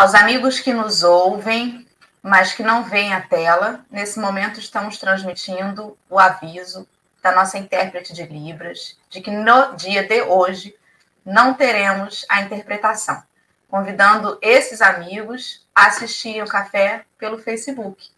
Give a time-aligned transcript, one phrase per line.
[0.00, 1.86] Aos amigos que nos ouvem,
[2.22, 6.88] mas que não veem a tela, nesse momento estamos transmitindo o aviso
[7.22, 10.74] da nossa intérprete de Libras de que no dia de hoje
[11.22, 13.22] não teremos a interpretação,
[13.68, 18.10] convidando esses amigos a assistirem o café pelo Facebook.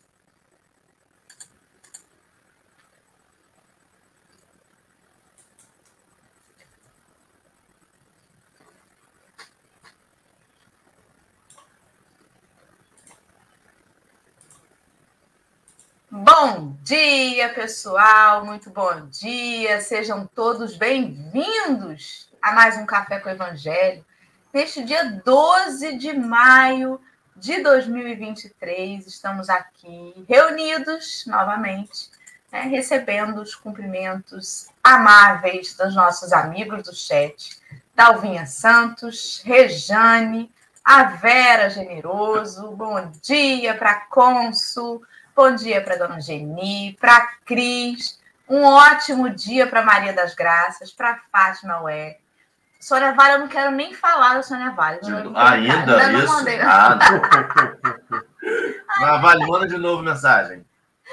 [16.15, 23.32] Bom dia, pessoal, muito bom dia, sejam todos bem-vindos a mais um Café com o
[23.32, 24.05] Evangelho,
[24.52, 27.01] neste dia 12 de maio
[27.35, 29.07] de 2023.
[29.07, 32.10] Estamos aqui reunidos novamente,
[32.52, 37.59] né, recebendo os cumprimentos amáveis dos nossos amigos do chat,
[37.95, 40.52] Dalvinha Santos, Rejane,
[40.85, 45.02] a Vera Generoso, bom dia para Consul.
[45.35, 48.21] Bom dia para Dona Geni, para Cris.
[48.47, 52.19] Um ótimo dia para Maria das Graças, para Fátima Ué.
[52.79, 55.01] Sônia Vale, eu não quero nem falar da Sônia Vale.
[55.35, 56.45] Ainda, Ainda isso?
[56.45, 57.05] Nada.
[59.01, 60.66] Ah, vale, manda de novo mensagem.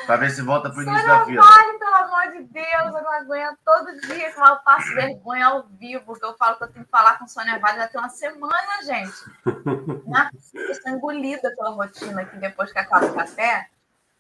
[0.05, 1.41] Para ver se volta para o início da fila.
[1.41, 3.57] Vale, pelo amor de Deus, eu não aguento.
[3.63, 6.91] Todo dia que eu passo vergonha ao vivo, porque eu falo que eu tenho que
[6.91, 9.13] falar com Sônia Vale já tem uma semana, gente.
[10.53, 13.69] Eu estou engolida pela rotina aqui depois que acaba o café.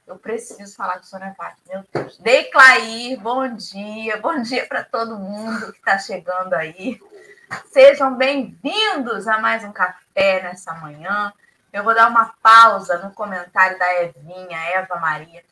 [0.09, 2.17] Eu preciso falar Sônia Vale, meu Deus.
[2.17, 6.99] Declair, bom dia, bom dia para todo mundo que está chegando aí.
[7.71, 11.31] Sejam bem-vindos a mais um café nessa manhã.
[11.71, 15.43] Eu vou dar uma pausa no comentário da Evinha, Eva Maria.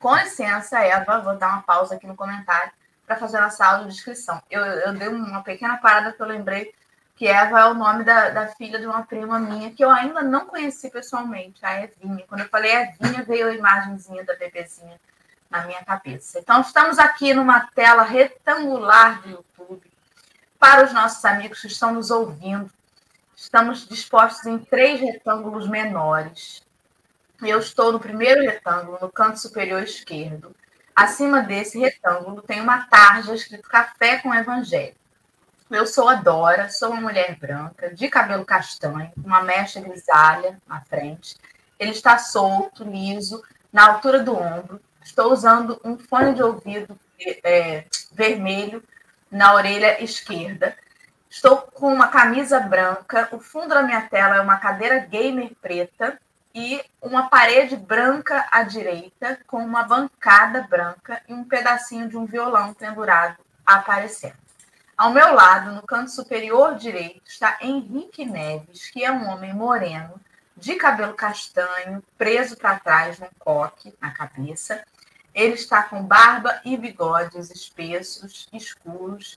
[0.00, 2.72] Com licença, Eva, vou dar uma pausa aqui no comentário
[3.06, 4.02] para fazer nossa aula de.
[4.50, 6.74] Eu, eu dei uma pequena parada que eu lembrei
[7.24, 10.20] que Eva é o nome da, da, filha de uma prima minha, que eu ainda
[10.20, 12.22] não conheci pessoalmente, a Evinha.
[12.28, 15.00] Quando eu falei Evinha, veio a imagenzinha da bebezinha
[15.48, 16.38] na minha cabeça.
[16.38, 19.90] Então, estamos aqui numa tela retangular do YouTube.
[20.58, 22.70] Para os nossos amigos que estão nos ouvindo,
[23.34, 26.62] estamos dispostos em três retângulos menores.
[27.40, 30.54] Eu estou no primeiro retângulo, no canto superior esquerdo.
[30.94, 34.94] Acima desse retângulo tem uma tarja escrito Café com Evangelho.
[35.74, 40.80] Eu sou a Dora, sou uma mulher branca, de cabelo castanho, uma mecha grisalha na
[40.82, 41.36] frente.
[41.76, 43.42] Ele está solto, liso,
[43.72, 44.80] na altura do ombro.
[45.02, 46.96] Estou usando um fone de ouvido
[47.42, 48.84] é, vermelho
[49.28, 50.76] na orelha esquerda.
[51.28, 53.28] Estou com uma camisa branca.
[53.32, 56.20] O fundo da minha tela é uma cadeira gamer preta
[56.54, 62.26] e uma parede branca à direita, com uma bancada branca e um pedacinho de um
[62.26, 64.43] violão pendurado aparecendo.
[64.96, 70.20] Ao meu lado, no canto superior direito, está Henrique Neves, que é um homem moreno,
[70.56, 74.84] de cabelo castanho, preso para trás num coque na cabeça.
[75.34, 79.36] Ele está com barba e bigodes espessos, escuros.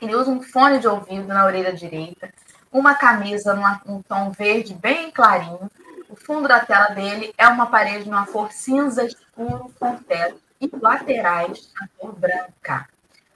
[0.00, 2.34] Ele usa um fone de ouvido na orelha direita,
[2.72, 3.54] uma camisa
[3.86, 5.70] num tom verde bem clarinho.
[6.08, 10.68] O fundo da tela dele é uma parede numa cor cinza escuro com teto e
[10.72, 12.88] laterais na cor branca.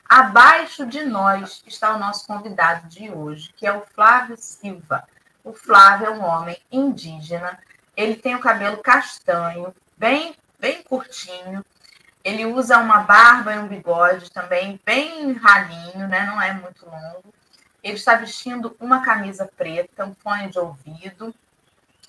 [0.09, 5.03] Abaixo de nós está o nosso convidado de hoje, que é o Flávio Silva.
[5.43, 7.59] O Flávio é um homem indígena.
[7.97, 11.65] Ele tem o cabelo castanho, bem, bem curtinho.
[12.23, 16.25] Ele usa uma barba e um bigode também bem ralinho, né?
[16.25, 17.35] Não é muito longo.
[17.83, 21.35] Ele está vestindo uma camisa preta, um fone de ouvido,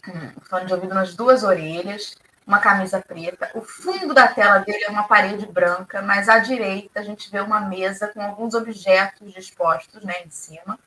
[0.08, 2.16] um fone de ouvido nas duas orelhas
[2.48, 3.52] uma camisa preta.
[3.54, 7.42] O fundo da tela dele é uma parede branca, mas à direita a gente vê
[7.42, 10.80] uma mesa com alguns objetos dispostos né, em cima.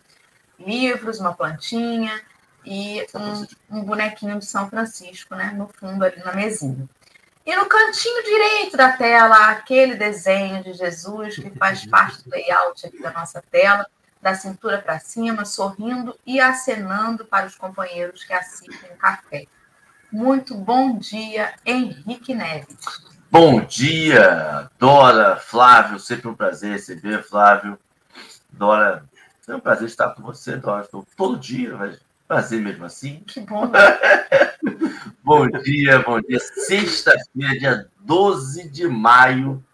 [0.59, 2.19] Livros, uma plantinha
[2.65, 6.89] e um, um bonequinho de São Francisco né, no fundo ali na mesinha.
[7.45, 12.87] E no cantinho direito da tela, aquele desenho de Jesus que faz parte do layout
[12.87, 13.87] aqui da nossa tela,
[14.21, 19.47] da cintura para cima, sorrindo e acenando para os companheiros que assistem o café.
[20.13, 22.77] Muito bom dia, Henrique Neves.
[23.31, 27.79] Bom dia, Dora, Flávio, sempre um prazer receber, Flávio.
[28.51, 29.05] Dora,
[29.47, 30.83] é um prazer estar com você, Dora.
[30.83, 33.23] Estou todo dia, mas prazer mesmo assim.
[33.25, 33.69] Que bom.
[33.69, 33.79] Né?
[35.23, 36.41] bom dia, bom dia.
[36.41, 39.65] Sexta-feira, dia 12 de maio.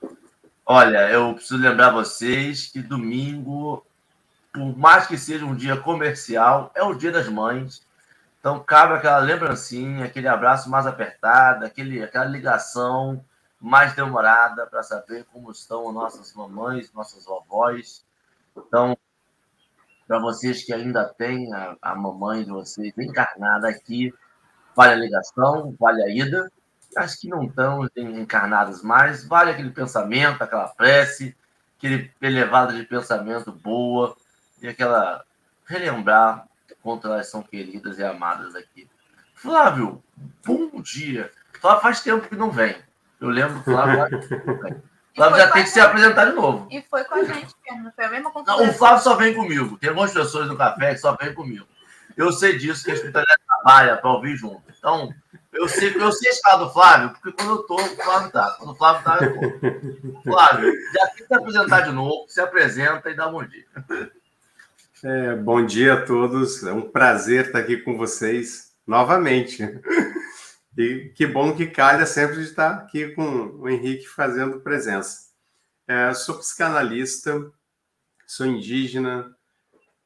[0.67, 3.87] Olha, eu preciso lembrar vocês que domingo,
[4.53, 7.86] por mais que seja um dia comercial, é o Dia das Mães.
[8.47, 13.21] Então, cabe aquela lembrancinha, aquele abraço mais apertado, aquele, aquela ligação
[13.61, 18.07] mais demorada para saber como estão nossas mamães, nossas vovós.
[18.57, 18.97] Então,
[20.07, 24.15] para vocês que ainda têm a, a mamãe de vocês encarnada aqui,
[24.77, 26.49] vale a ligação, vale a ida.
[26.97, 31.37] As que não estão encarnadas mais, vale aquele pensamento, aquela prece,
[31.77, 34.17] aquele elevado de pensamento boa
[34.63, 35.25] e aquela
[35.65, 36.47] relembrar
[36.87, 38.89] quanto elas são queridas e amadas aqui.
[39.35, 40.01] Flávio,
[40.47, 41.33] bom dia.
[41.61, 42.77] Flávio faz tempo que não vem.
[43.21, 44.09] Eu lembro, Flávio.
[45.13, 46.69] Flávio já tem que se apresentar de novo.
[46.71, 49.77] E foi com a gente mesmo, foi a mesma Não, o Flávio só vem comigo.
[49.79, 51.67] Tem algumas pessoas no café que só vem comigo.
[52.17, 54.63] Eu sei disso, que a espiritualidade trabalha para ouvir junto.
[54.79, 55.13] Então,
[55.53, 58.57] eu sei, eu sei escala do Flávio, porque quando eu tô, o Flávio tá.
[58.61, 60.23] Quando o Flávio tá, eu tô.
[60.23, 63.67] Flávio, já tem que se apresentar de novo, se apresenta e dá um bom dia.
[65.09, 66.65] É, bom dia a todos.
[66.65, 69.63] É um prazer estar aqui com vocês novamente.
[70.77, 75.31] E que bom que calha sempre de estar aqui com o Henrique fazendo presença.
[75.87, 77.53] É, sou psicanalista,
[78.27, 79.33] sou indígena,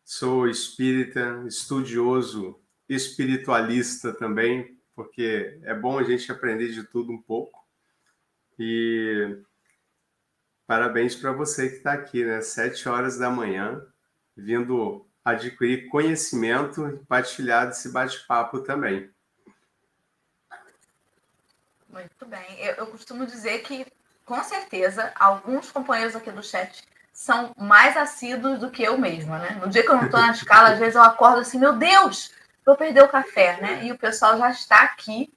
[0.05, 7.59] sou espírita, estudioso, espiritualista também, porque é bom a gente aprender de tudo um pouco.
[8.59, 9.39] E
[10.67, 12.43] parabéns para você que está aqui, né?
[12.43, 13.83] Sete horas da manhã,
[14.41, 19.11] vindo adquirir conhecimento e partilhar desse bate-papo também.
[21.89, 22.59] Muito bem.
[22.59, 23.87] Eu, eu, costumo dizer que,
[24.25, 29.59] com certeza, alguns companheiros aqui do chat são mais assíduos do que eu mesma, né?
[29.61, 32.33] No dia que eu não estou na escala, às vezes eu acordo assim, meu Deus,
[32.65, 33.85] vou perder o café, né?
[33.85, 35.33] E o pessoal já está aqui,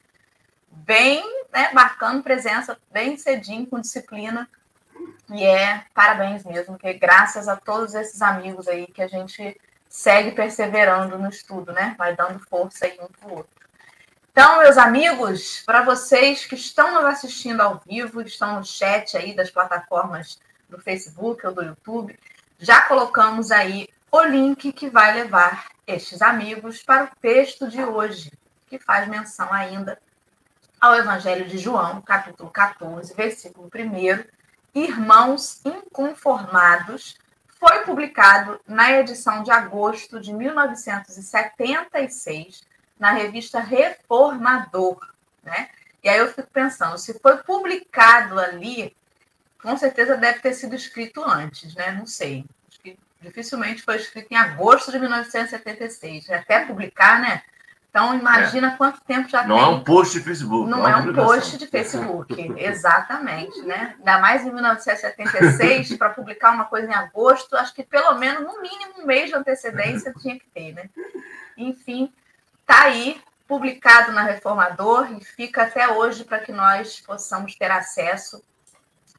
[0.71, 4.47] bem, né, marcando presença, bem cedinho, com disciplina.
[5.33, 9.59] E é parabéns mesmo, porque graças a todos esses amigos aí que a gente
[9.89, 11.95] segue perseverando no estudo, né?
[11.97, 13.51] Vai dando força aí um para o outro.
[14.31, 19.35] Então, meus amigos, para vocês que estão nos assistindo ao vivo, estão no chat aí
[19.35, 20.39] das plataformas
[20.69, 22.17] do Facebook ou do YouTube,
[22.59, 28.31] já colocamos aí o link que vai levar estes amigos para o texto de hoje,
[28.67, 29.99] que faz menção ainda
[30.79, 34.42] ao Evangelho de João, capítulo 14, versículo 1.
[34.73, 37.15] Irmãos inconformados,
[37.59, 42.63] foi publicado na edição de agosto de 1976
[42.99, 44.97] na revista Reformador,
[45.43, 45.69] né?
[46.03, 48.95] E aí eu fico pensando, se foi publicado ali,
[49.61, 51.91] com certeza deve ter sido escrito antes, né?
[51.91, 52.45] Não sei.
[53.21, 56.29] Dificilmente foi escrito em agosto de 1976.
[56.29, 57.41] Até publicar, né?
[57.93, 58.75] Então, imagina é.
[58.75, 59.65] quanto tempo já não tem.
[59.65, 60.67] Não é um post de Facebook.
[60.67, 63.93] Não, é, é um post de Facebook, exatamente, né?
[63.99, 68.59] Ainda mais em 1976, para publicar uma coisa em agosto, acho que pelo menos, no
[68.61, 70.89] mínimo, um mês de antecedência tinha que ter, né?
[71.55, 72.11] Enfim,
[72.63, 78.41] Está aí, publicado na Reformador, e fica até hoje para que nós possamos ter acesso,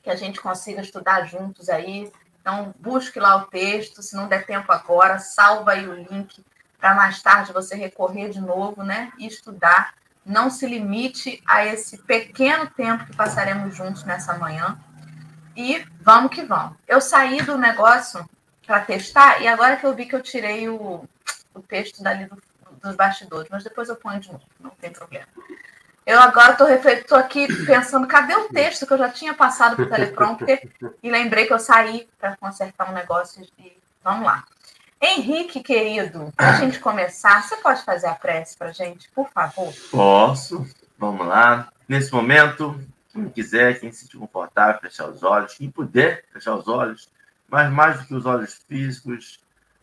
[0.02, 2.10] que a gente consiga estudar juntos aí.
[2.40, 6.42] Então, busque lá o texto, se não der tempo agora, salva aí o link
[6.84, 9.10] para mais tarde você recorrer de novo, né?
[9.16, 9.94] E estudar.
[10.22, 14.78] Não se limite a esse pequeno tempo que passaremos juntos nessa manhã.
[15.56, 16.76] E vamos que vamos.
[16.86, 18.28] Eu saí do negócio
[18.66, 21.08] para testar e agora que eu vi que eu tirei o,
[21.54, 22.36] o texto dali do
[22.82, 25.26] dos bastidores, mas depois eu ponho de novo, não tem problema.
[26.04, 29.88] Eu agora estou aqui pensando, cadê o texto que eu já tinha passado para o
[29.88, 30.68] teleprompter
[31.02, 34.44] e lembrei que eu saí para consertar um negócio e vamos lá.
[35.04, 39.72] Henrique, querido, para a gente começar, você pode fazer a prece para gente, por favor?
[39.90, 40.66] Posso.
[40.98, 41.70] Vamos lá.
[41.86, 42.80] Nesse momento,
[43.12, 47.10] quem quiser, quem se sentir confortável, fechar os olhos, quem puder fechar os olhos,
[47.48, 49.40] mas mais do que os olhos físicos,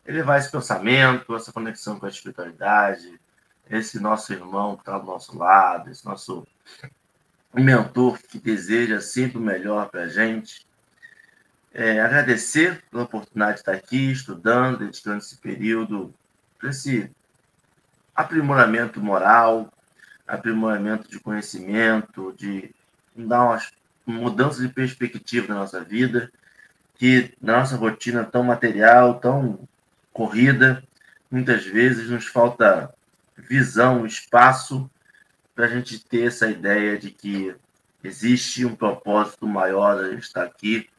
[0.07, 3.19] elevar esse pensamento, essa conexão com a espiritualidade,
[3.69, 6.47] esse nosso irmão que está do nosso lado, esse nosso
[7.53, 10.65] mentor que deseja sempre o melhor para a gente.
[11.73, 16.13] É, agradecer pela oportunidade de estar aqui, estudando, dedicando esse período
[16.59, 17.09] para esse
[18.13, 19.71] aprimoramento moral,
[20.27, 22.73] aprimoramento de conhecimento, de
[23.15, 23.61] dar uma
[24.05, 26.31] mudança de perspectiva na nossa vida,
[26.95, 29.67] que na nossa rotina tão material, tão
[30.13, 30.83] corrida,
[31.31, 32.93] muitas vezes nos falta
[33.37, 34.89] visão, espaço
[35.55, 37.55] para a gente ter essa ideia de que
[38.03, 40.89] existe um propósito maior a gente estar aqui,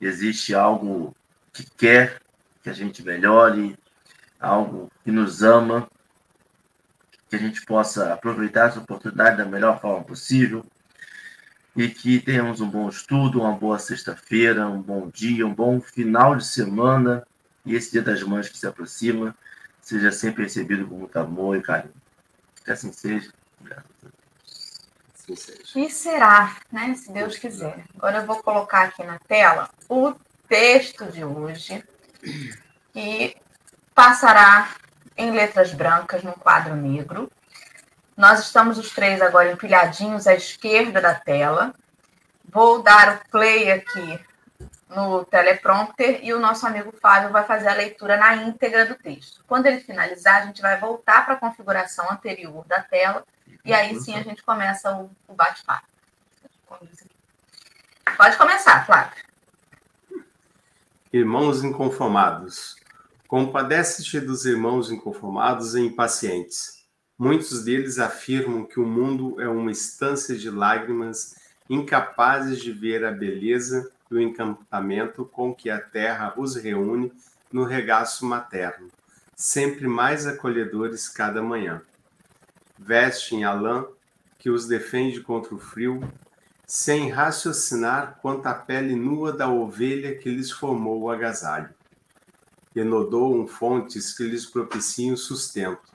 [0.00, 1.14] existe algo
[1.52, 2.20] que quer
[2.62, 3.76] que a gente melhore,
[4.40, 5.88] algo que nos ama,
[7.28, 10.64] que a gente possa aproveitar essa oportunidade da melhor forma possível
[11.76, 16.36] e que tenhamos um bom estudo, uma boa sexta-feira, um bom dia, um bom final
[16.36, 17.26] de semana
[17.66, 19.34] e esse Dia das Mães que se aproxima
[19.80, 21.94] seja sempre recebido com muito amor e carinho.
[22.64, 23.30] Que assim seja.
[23.60, 24.13] Graças a.
[25.24, 25.80] Assim seja.
[25.80, 26.94] E será, né?
[26.94, 27.84] Se Deus quiser.
[27.96, 30.14] Agora eu vou colocar aqui na tela o
[30.48, 31.82] texto de hoje.
[32.94, 33.36] E
[33.94, 34.70] passará
[35.16, 37.30] em letras brancas num quadro negro.
[38.16, 41.74] Nós estamos os três agora empilhadinhos à esquerda da tela.
[42.48, 44.20] Vou dar o play aqui
[44.94, 49.44] no teleprompter e o nosso amigo Fábio vai fazer a leitura na íntegra do texto.
[49.46, 53.24] Quando ele finalizar, a gente vai voltar para a configuração anterior da tela
[53.64, 55.86] e aí sim a gente começa o, o bate-papo.
[58.16, 59.24] Pode começar, Flávio.
[61.12, 62.76] Irmãos inconformados,
[63.28, 66.84] compadece-te dos irmãos inconformados e impacientes.
[67.16, 71.36] Muitos deles afirmam que o mundo é uma estância de lágrimas,
[71.70, 77.12] incapazes de ver a beleza do encantamento com que a terra os reúne
[77.52, 78.88] no regaço materno,
[79.34, 81.82] sempre mais acolhedores cada manhã.
[82.78, 83.86] Vestem a lã
[84.38, 86.00] que os defende contra o frio,
[86.66, 91.70] sem raciocinar quanto à pele nua da ovelha que lhes formou o agasalho.
[92.74, 95.92] Enodoam fontes que lhes propiciam sustento.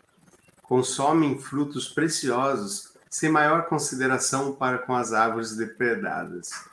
[0.64, 6.70] Consomem frutos preciosos sem maior consideração para com as árvores depredadas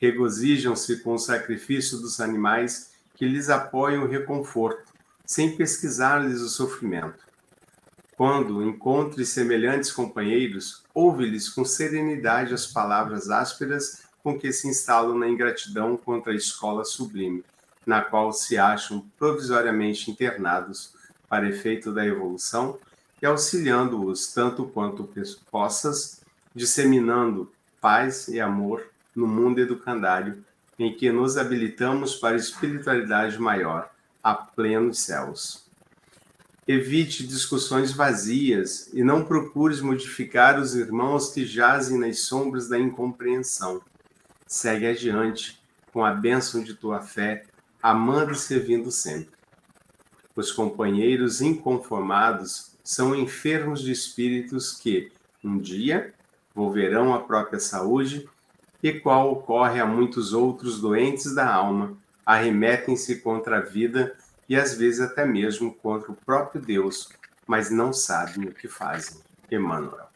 [0.00, 4.92] regozijam-se com o sacrifício dos animais que lhes apoiam o reconforto,
[5.26, 7.28] sem pesquisar-lhes o sofrimento.
[8.16, 15.28] Quando encontre semelhantes companheiros, ouve-lhes com serenidade as palavras ásperas com que se instalam na
[15.28, 17.44] ingratidão contra a escola sublime,
[17.86, 20.92] na qual se acham provisoriamente internados
[21.28, 22.78] para efeito da evolução
[23.22, 25.08] e auxiliando-os tanto quanto
[25.50, 26.20] possas,
[26.54, 28.89] disseminando paz e amor
[29.20, 30.42] no mundo educandário
[30.78, 33.90] em que nos habilitamos para espiritualidade maior,
[34.22, 35.66] a plenos céus.
[36.66, 43.82] Evite discussões vazias e não procures modificar os irmãos que jazem nas sombras da incompreensão.
[44.46, 45.60] Segue adiante
[45.92, 47.44] com a bênção de tua fé,
[47.82, 49.38] amando e servindo sempre.
[50.34, 55.12] Os companheiros inconformados são enfermos de espíritos que,
[55.44, 56.14] um dia,
[56.54, 58.26] volverão à própria saúde
[58.82, 64.16] e qual ocorre a muitos outros doentes da alma, arremetem-se contra a vida
[64.48, 67.08] e às vezes até mesmo contra o próprio Deus,
[67.46, 69.20] mas não sabem o que fazem.
[69.50, 70.08] Emmanuel.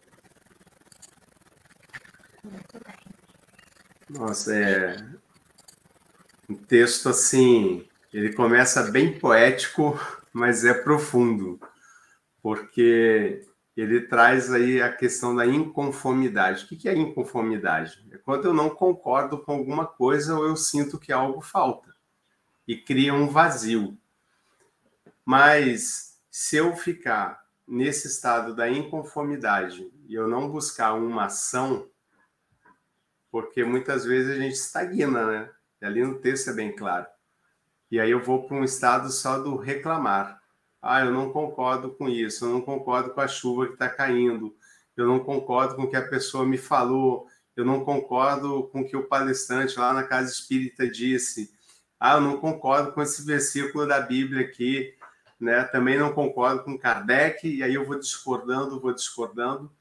[4.08, 5.04] Nossa, é
[6.48, 9.98] um texto assim, ele começa bem poético,
[10.32, 11.58] mas é profundo,
[12.42, 13.44] porque
[13.76, 16.64] ele traz aí a questão da inconformidade.
[16.64, 18.06] O que é inconformidade?
[18.12, 21.92] É quando eu não concordo com alguma coisa ou eu sinto que algo falta
[22.66, 23.98] e cria um vazio.
[25.24, 31.88] Mas se eu ficar nesse estado da inconformidade e eu não buscar uma ação,
[33.30, 35.50] porque muitas vezes a gente estagna, né?
[35.80, 37.06] E ali no texto é bem claro.
[37.90, 40.40] E aí eu vou para um estado só do reclamar
[40.84, 44.54] ah, eu não concordo com isso, eu não concordo com a chuva que está caindo,
[44.96, 47.26] eu não concordo com o que a pessoa me falou,
[47.56, 51.52] eu não concordo com o que o palestrante lá na casa espírita disse.
[51.98, 54.94] Ah, eu não concordo com esse versículo da Bíblia aqui,
[55.40, 55.64] né?
[55.64, 59.72] Também não concordo com Kardec, e aí eu vou discordando, vou discordando.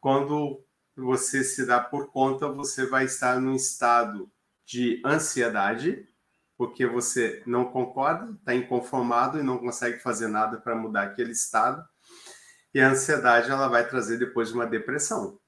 [0.00, 0.64] Quando
[0.96, 4.30] você se dá por conta, você vai estar num estado
[4.64, 6.08] de ansiedade,
[6.56, 11.86] porque você não concorda, está inconformado e não consegue fazer nada para mudar aquele estado.
[12.74, 15.38] E a ansiedade ela vai trazer depois uma depressão.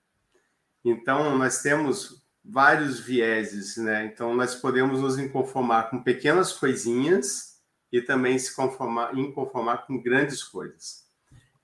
[0.85, 4.05] Então, nós temos vários vieses, né?
[4.07, 7.59] Então, nós podemos nos inconformar com pequenas coisinhas
[7.93, 11.07] e também se conformar, inconformar com grandes coisas.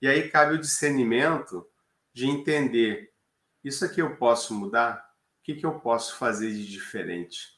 [0.00, 1.66] E aí cabe o discernimento
[2.12, 3.12] de entender:
[3.62, 5.04] isso aqui eu posso mudar?
[5.40, 7.53] O que, que eu posso fazer de diferente?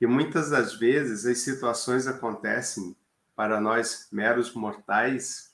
[0.00, 2.96] E muitas das vezes as situações acontecem
[3.34, 5.48] para nós meros mortais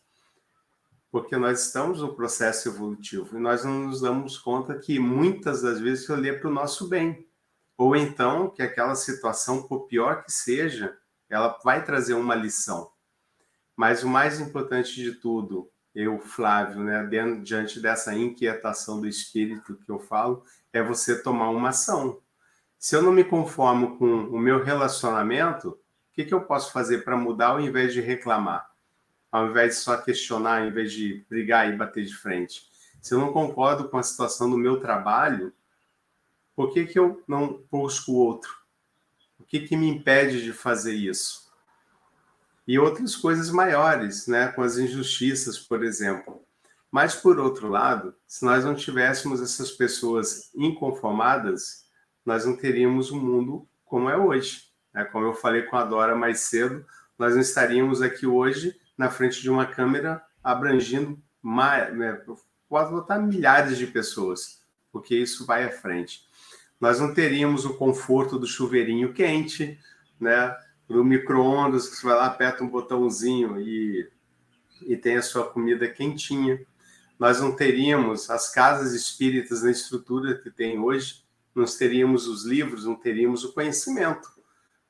[1.14, 5.78] porque nós estamos no processo evolutivo e nós não nos damos conta que muitas das
[5.78, 7.24] vezes eu é para o nosso bem.
[7.78, 10.98] Ou então que aquela situação, por pior que seja,
[11.30, 12.90] ela vai trazer uma lição.
[13.76, 17.08] Mas o mais importante de tudo, eu, Flávio, né,
[17.44, 22.20] diante dessa inquietação do espírito que eu falo, é você tomar uma ação.
[22.84, 25.78] Se eu não me conformo com o meu relacionamento, o
[26.12, 28.70] que, que eu posso fazer para mudar ao invés de reclamar?
[29.32, 32.68] Ao invés de só questionar, ao invés de brigar e bater de frente?
[33.00, 35.50] Se eu não concordo com a situação do meu trabalho,
[36.54, 38.54] por que, que eu não busco outro?
[39.38, 41.50] O que, que me impede de fazer isso?
[42.68, 44.48] E outras coisas maiores, né?
[44.48, 46.44] com as injustiças, por exemplo.
[46.90, 51.83] Mas, por outro lado, se nós não tivéssemos essas pessoas inconformadas,
[52.24, 54.64] nós não teríamos um mundo como é hoje.
[54.92, 55.04] Né?
[55.04, 56.84] Como eu falei com a Dora mais cedo,
[57.18, 62.20] nós não estaríamos aqui hoje na frente de uma câmera abrangindo mais, né,
[62.68, 66.26] botar milhares de pessoas, porque isso vai à frente.
[66.80, 69.78] Nós não teríamos o conforto do chuveirinho quente,
[70.20, 70.54] né?
[70.88, 74.10] Do micro-ondas, que você vai lá, aperta um botãozinho e,
[74.82, 76.60] e tem a sua comida quentinha.
[77.18, 81.23] Nós não teríamos as casas espíritas na estrutura que tem hoje,
[81.54, 84.28] nós teríamos os livros, não teríamos o conhecimento.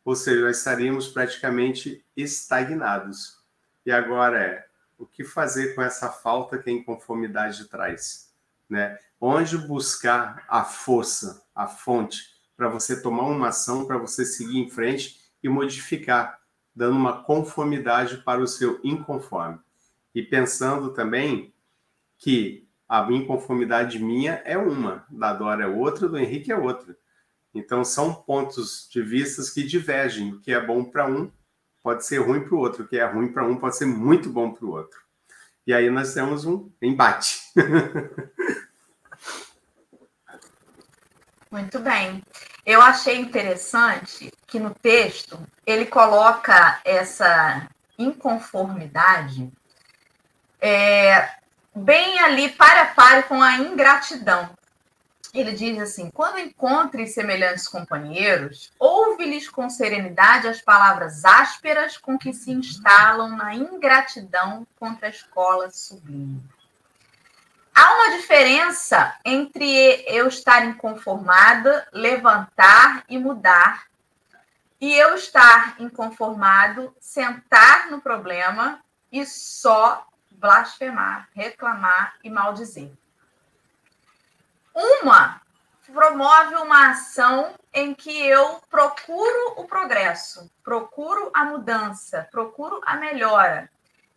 [0.04, 3.38] Ou seja, nós estaríamos praticamente estagnados.
[3.84, 4.66] E agora é
[4.98, 8.32] o que fazer com essa falta que a inconformidade traz?
[8.68, 8.98] Né?
[9.20, 14.70] Onde buscar a força, a fonte, para você tomar uma ação, para você seguir em
[14.70, 16.40] frente e modificar,
[16.74, 19.58] dando uma conformidade para o seu inconforme.
[20.14, 21.52] E pensando também
[22.16, 26.96] que a inconformidade minha é uma, da Dora é outra, do Henrique é outra.
[27.54, 30.32] Então, são pontos de vistas que divergem.
[30.32, 31.30] O que é bom para um
[31.82, 32.84] pode ser ruim para o outro.
[32.84, 34.98] O que é ruim para um pode ser muito bom para o outro.
[35.66, 37.40] E aí nós temos um embate.
[41.50, 42.20] Muito bem.
[42.66, 49.52] Eu achei interessante que no texto ele coloca essa inconformidade
[50.60, 51.28] é,
[51.74, 54.50] bem ali para a par com a ingratidão
[55.34, 62.32] ele diz assim: quando encontre semelhantes companheiros, ouve-lhes com serenidade as palavras ásperas com que
[62.32, 66.40] se instalam na ingratidão contra a escola sublime.
[67.74, 73.86] Há uma diferença entre eu estar inconformada, levantar e mudar,
[74.80, 78.78] e eu estar inconformado, sentar no problema
[79.10, 80.06] e só
[80.44, 82.92] blasfemar, reclamar e maldizer.
[84.74, 85.40] Uma
[85.90, 93.70] promove uma ação em que eu procuro o progresso, procuro a mudança, procuro a melhora.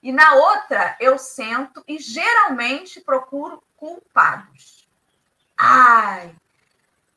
[0.03, 4.85] E na outra, eu sento e geralmente procuro culpados.
[5.57, 6.35] Ai,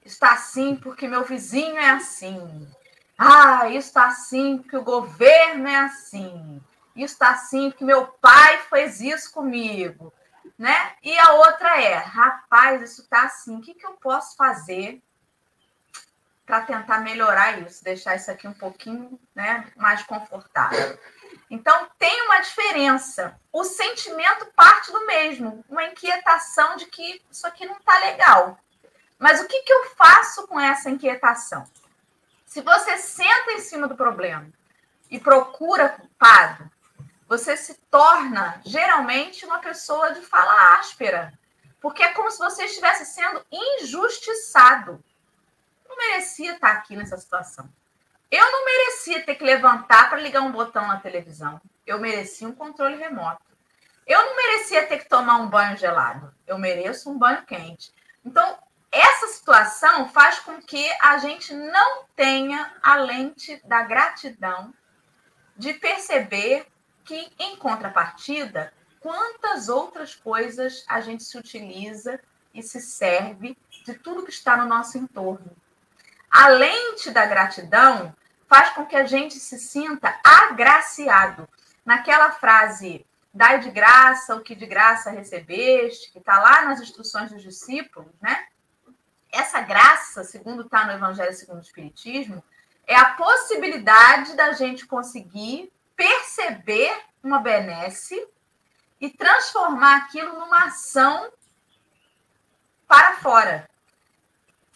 [0.04, 2.68] está assim porque meu vizinho é assim.
[3.18, 6.62] Ah, está assim porque o governo é assim.
[6.96, 10.12] Está assim porque meu pai fez isso comigo
[10.60, 10.92] né?
[11.02, 15.02] E a outra é, rapaz, isso tá assim, o que, que eu posso fazer
[16.44, 20.98] para tentar melhorar isso, deixar isso aqui um pouquinho né, mais confortável?
[21.48, 23.40] Então, tem uma diferença.
[23.50, 28.58] O sentimento parte do mesmo, uma inquietação de que isso aqui não está legal.
[29.18, 31.64] Mas o que, que eu faço com essa inquietação?
[32.44, 34.46] Se você senta em cima do problema
[35.10, 36.70] e procura culpado,
[37.30, 41.32] você se torna geralmente uma pessoa de fala áspera,
[41.80, 45.00] porque é como se você estivesse sendo injustiçado.
[45.88, 47.70] Não merecia estar aqui nessa situação.
[48.32, 51.60] Eu não merecia ter que levantar para ligar um botão na televisão.
[51.86, 53.44] Eu merecia um controle remoto.
[54.04, 56.34] Eu não merecia ter que tomar um banho gelado.
[56.48, 57.92] Eu mereço um banho quente.
[58.24, 58.58] Então,
[58.90, 64.74] essa situação faz com que a gente não tenha a lente da gratidão
[65.56, 66.66] de perceber
[67.04, 72.20] que, em contrapartida, quantas outras coisas a gente se utiliza
[72.54, 75.56] e se serve de tudo que está no nosso entorno.
[76.30, 78.14] A lente da gratidão
[78.46, 81.48] faz com que a gente se sinta agraciado.
[81.84, 87.30] Naquela frase, dai de graça o que de graça recebeste, que está lá nas instruções
[87.30, 88.46] dos discípulos, né?
[89.32, 92.42] Essa graça, segundo está no Evangelho segundo o Espiritismo,
[92.86, 96.90] é a possibilidade da gente conseguir perceber
[97.22, 98.26] uma benesse
[98.98, 101.30] e transformar aquilo numa ação
[102.88, 103.68] para fora.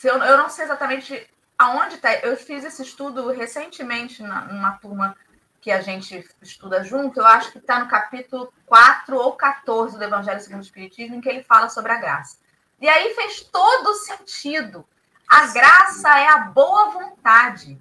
[0.03, 1.27] Eu, eu não sei exatamente
[1.59, 2.15] aonde está.
[2.17, 5.17] Eu fiz esse estudo recentemente na, numa turma
[5.63, 7.21] que a gente estuda junto.
[7.21, 11.23] Eu acho que está no capítulo 4 ou 14 do Evangelho segundo o Espiritismo, em
[11.23, 12.37] que ele fala sobre a graça.
[12.79, 14.87] E aí fez todo sentido.
[15.27, 17.81] A graça é a boa vontade.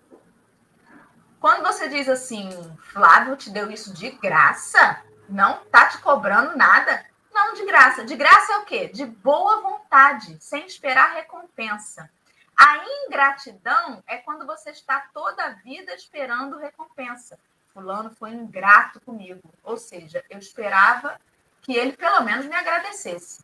[1.43, 2.49] Quando você diz assim,
[2.93, 7.06] Flávio te deu isso de graça, não tá te cobrando nada.
[7.34, 8.06] Não de graça.
[8.06, 8.88] De graça é o quê?
[8.88, 12.10] De boa vontade, sem esperar recompensa.
[12.56, 17.38] A ingratidão é quando você está toda a vida esperando recompensa.
[17.73, 19.53] Fulano foi ingrato comigo.
[19.65, 21.19] Ou seja, eu esperava
[21.62, 23.43] que ele pelo menos me agradecesse.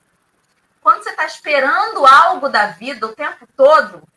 [0.82, 4.08] Quando você está esperando algo da vida o tempo todo,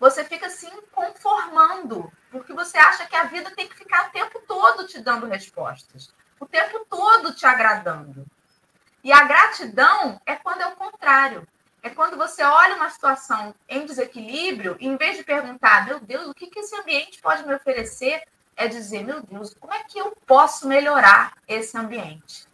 [0.00, 4.40] você fica se conformando, porque você acha que a vida tem que ficar o tempo
[4.46, 8.26] todo te dando respostas, o tempo todo te agradando.
[9.02, 11.46] E a gratidão é quando é o contrário.
[11.82, 16.26] É quando você olha uma situação em desequilíbrio e, em vez de perguntar, meu Deus,
[16.26, 18.22] o que, que esse ambiente pode me oferecer?
[18.56, 22.46] é dizer, meu Deus, como é que eu posso melhorar esse ambiente?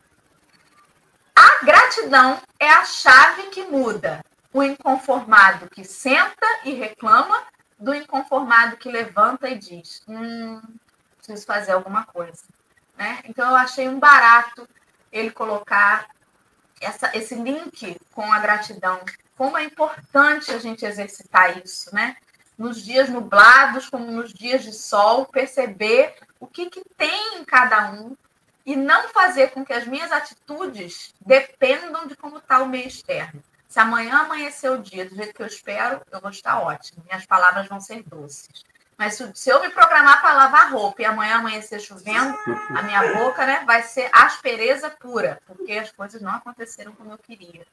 [1.34, 7.42] A gratidão é a chave que muda o inconformado que senta e reclama
[7.82, 10.60] do inconformado que levanta e diz: hum,
[11.16, 12.44] preciso fazer alguma coisa.
[12.96, 13.20] Né?
[13.24, 14.68] Então, eu achei um barato
[15.10, 16.08] ele colocar
[16.80, 19.00] essa, esse link com a gratidão.
[19.36, 22.16] Como é importante a gente exercitar isso, né?
[22.56, 27.90] Nos dias nublados, como nos dias de sol, perceber o que, que tem em cada
[27.90, 28.16] um
[28.64, 33.42] e não fazer com que as minhas atitudes dependam de como está o meio externo.
[33.72, 37.02] Se amanhã amanhecer o dia do jeito que eu espero, eu vou estar ótimo.
[37.06, 38.66] Minhas palavras vão ser doces.
[38.98, 42.36] Mas se eu me programar para lavar roupa e amanhã amanhecer chovendo,
[42.68, 47.16] a minha boca né, vai ser aspereza pura, porque as coisas não aconteceram como eu
[47.16, 47.64] queria.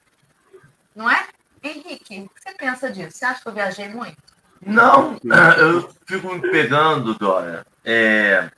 [0.95, 1.27] Não é?
[1.61, 3.17] Henrique, o que você pensa disso?
[3.17, 4.23] Você acha que eu viajei muito?
[4.65, 5.19] Não,
[5.59, 8.49] eu fico me pegando, Dora, é,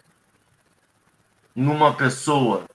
[1.56, 2.68] numa pessoa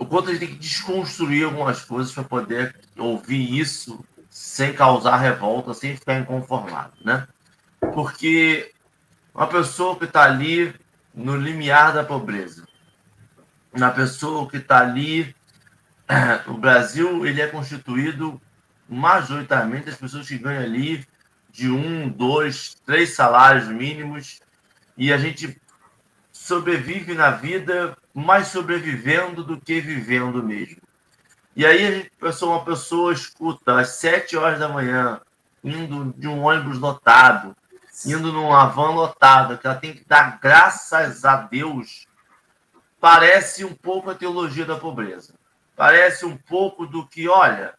[0.00, 5.18] o quanto a gente tem que desconstruir algumas coisas para poder ouvir isso sem causar
[5.18, 7.28] revolta, sem ficar inconformado, né?
[7.92, 8.72] Porque
[9.34, 10.74] uma pessoa que está ali
[11.14, 12.66] no limiar da pobreza,
[13.70, 15.36] uma pessoa que está ali,
[16.48, 18.40] o Brasil ele é constituído
[18.88, 21.06] majoritariamente das pessoas que ganham ali
[21.52, 24.40] de um, dois, três salários mínimos
[24.96, 25.60] e a gente
[26.32, 30.80] sobrevive na vida mais sobrevivendo do que vivendo mesmo.
[31.54, 35.20] E aí a pessoa, uma pessoa escuta às sete horas da manhã,
[35.62, 37.56] indo de um ônibus lotado,
[38.06, 42.06] indo numa van lotada, que ela tem que dar graças a Deus,
[43.00, 45.34] parece um pouco a teologia da pobreza.
[45.76, 47.74] Parece um pouco do que, olha.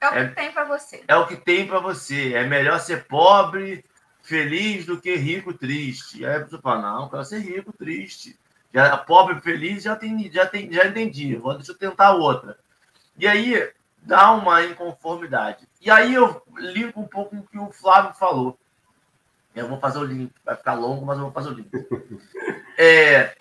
[0.00, 1.04] É o que é, tem para você.
[1.06, 2.34] É o que tem para você.
[2.34, 3.84] É melhor ser pobre,
[4.22, 6.24] feliz, do que rico, triste.
[6.24, 8.38] Aí a pessoa fala: não, eu quero ser rico, triste.
[8.72, 11.36] Já, pobre, feliz, já, tem, já, tem, já entendi.
[11.36, 12.58] Vou, deixa eu tentar outra.
[13.18, 13.70] E aí
[14.02, 15.68] dá uma inconformidade.
[15.80, 18.58] E aí eu ligo um pouco com o que o Flávio falou.
[19.54, 21.70] Eu vou fazer o link, vai ficar longo, mas eu vou fazer o link.
[22.82, 23.36] É,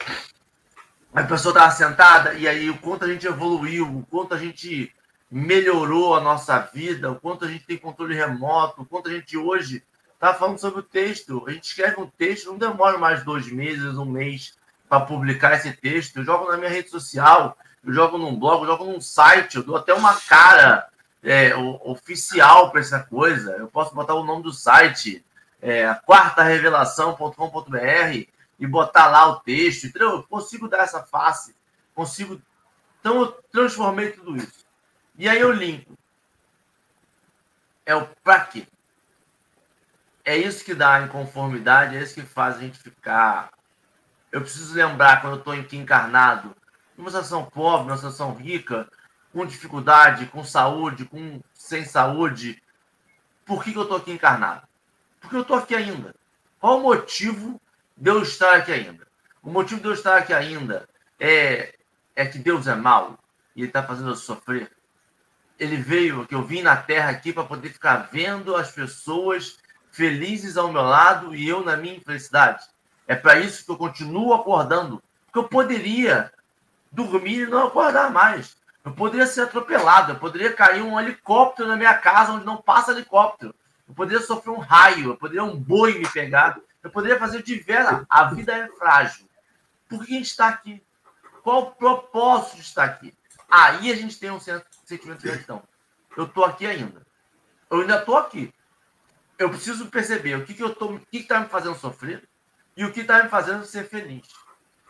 [1.13, 4.93] a pessoa estava sentada e aí o quanto a gente evoluiu, o quanto a gente
[5.31, 9.37] melhorou a nossa vida, o quanto a gente tem controle remoto, o quanto a gente
[9.37, 9.81] hoje
[10.13, 11.45] está falando sobre o texto.
[11.47, 14.58] A gente escreve um texto, não demora mais dois meses, um mês
[14.89, 16.17] para publicar esse texto.
[16.17, 19.63] Eu jogo na minha rede social, eu jogo num blog, eu jogo num site, eu
[19.63, 20.89] dou até uma cara
[21.23, 23.51] é, oficial para essa coisa.
[23.51, 25.23] Eu posso botar o nome do site,
[25.61, 28.27] é, quartarevelação.com.br
[28.59, 29.89] e botar lá o texto.
[29.95, 31.55] Eu consigo dar essa face,
[31.93, 32.41] consigo.
[32.99, 34.65] Então eu transformei tudo isso.
[35.17, 35.97] E aí eu limpo.
[37.85, 38.67] É o para quê?
[40.25, 43.49] É isso que dá a inconformidade, é isso que faz a gente ficar
[44.31, 46.55] eu preciso lembrar, quando eu estou aqui encarnado,
[46.97, 48.87] numa situação pobre, numa situação rica,
[49.33, 52.61] com dificuldade, com saúde, com sem saúde,
[53.45, 54.67] por que, que eu estou aqui encarnado?
[55.19, 56.15] Porque eu estou aqui ainda.
[56.59, 57.59] Qual o motivo
[57.95, 59.07] de eu estar aqui ainda?
[59.41, 60.87] O motivo de eu estar aqui ainda
[61.19, 61.75] é,
[62.15, 63.17] é que Deus é mau
[63.55, 64.71] e Ele está fazendo eu sofrer.
[65.57, 69.57] Ele veio, que eu vim na Terra aqui para poder ficar vendo as pessoas
[69.91, 72.65] felizes ao meu lado e eu na minha infelicidade.
[73.09, 75.01] É para isso que eu continuo acordando.
[75.25, 76.31] Porque eu poderia
[76.91, 78.55] dormir e não acordar mais.
[78.85, 82.91] Eu poderia ser atropelado, eu poderia cair um helicóptero na minha casa onde não passa
[82.91, 83.53] helicóptero.
[83.87, 86.59] Eu poderia sofrer um raio, eu poderia um boi me pegar.
[86.83, 87.83] Eu poderia fazer o que tiver.
[88.07, 89.27] A vida é frágil.
[89.87, 90.83] Por que a gente está aqui?
[91.41, 93.11] Qual o propósito de estar aqui?
[93.49, 95.63] Aí a gente tem um sentimento de gratidão.
[96.15, 97.01] Eu estou aqui ainda.
[97.71, 98.53] Eu ainda estou aqui.
[99.39, 102.28] Eu preciso perceber o que, que eu tô, o que está me fazendo sofrer,
[102.79, 104.25] e o que está me fazendo ser feliz.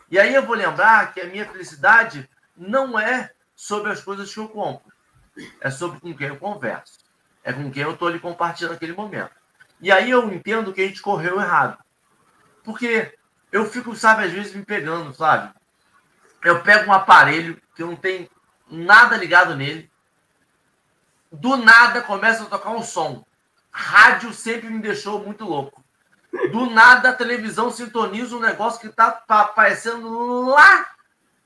[0.08, 4.38] E aí eu vou lembrar que a minha felicidade não é sobre as coisas que
[4.38, 4.92] eu compro,
[5.60, 7.00] é sobre com quem eu converso,
[7.42, 9.32] é com quem eu estou ali compartilhando naquele momento.
[9.80, 11.82] E aí eu entendo que a gente correu errado.
[12.62, 13.12] Porque
[13.50, 15.52] eu fico, sabe, às vezes me pegando, sabe?
[16.44, 18.30] Eu pego um aparelho que não tem
[18.70, 19.90] nada ligado nele,
[21.32, 23.26] do nada começa a tocar um som.
[23.72, 25.82] Rádio sempre me deixou muito louco.
[26.52, 30.86] Do nada a televisão sintoniza um negócio que está aparecendo lá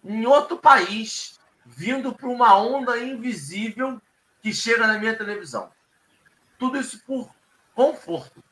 [0.05, 4.01] em outro país, vindo por uma onda invisível
[4.43, 5.71] que chega na minha televisão.
[6.59, 7.31] Tudo isso por
[7.75, 8.45] conforto.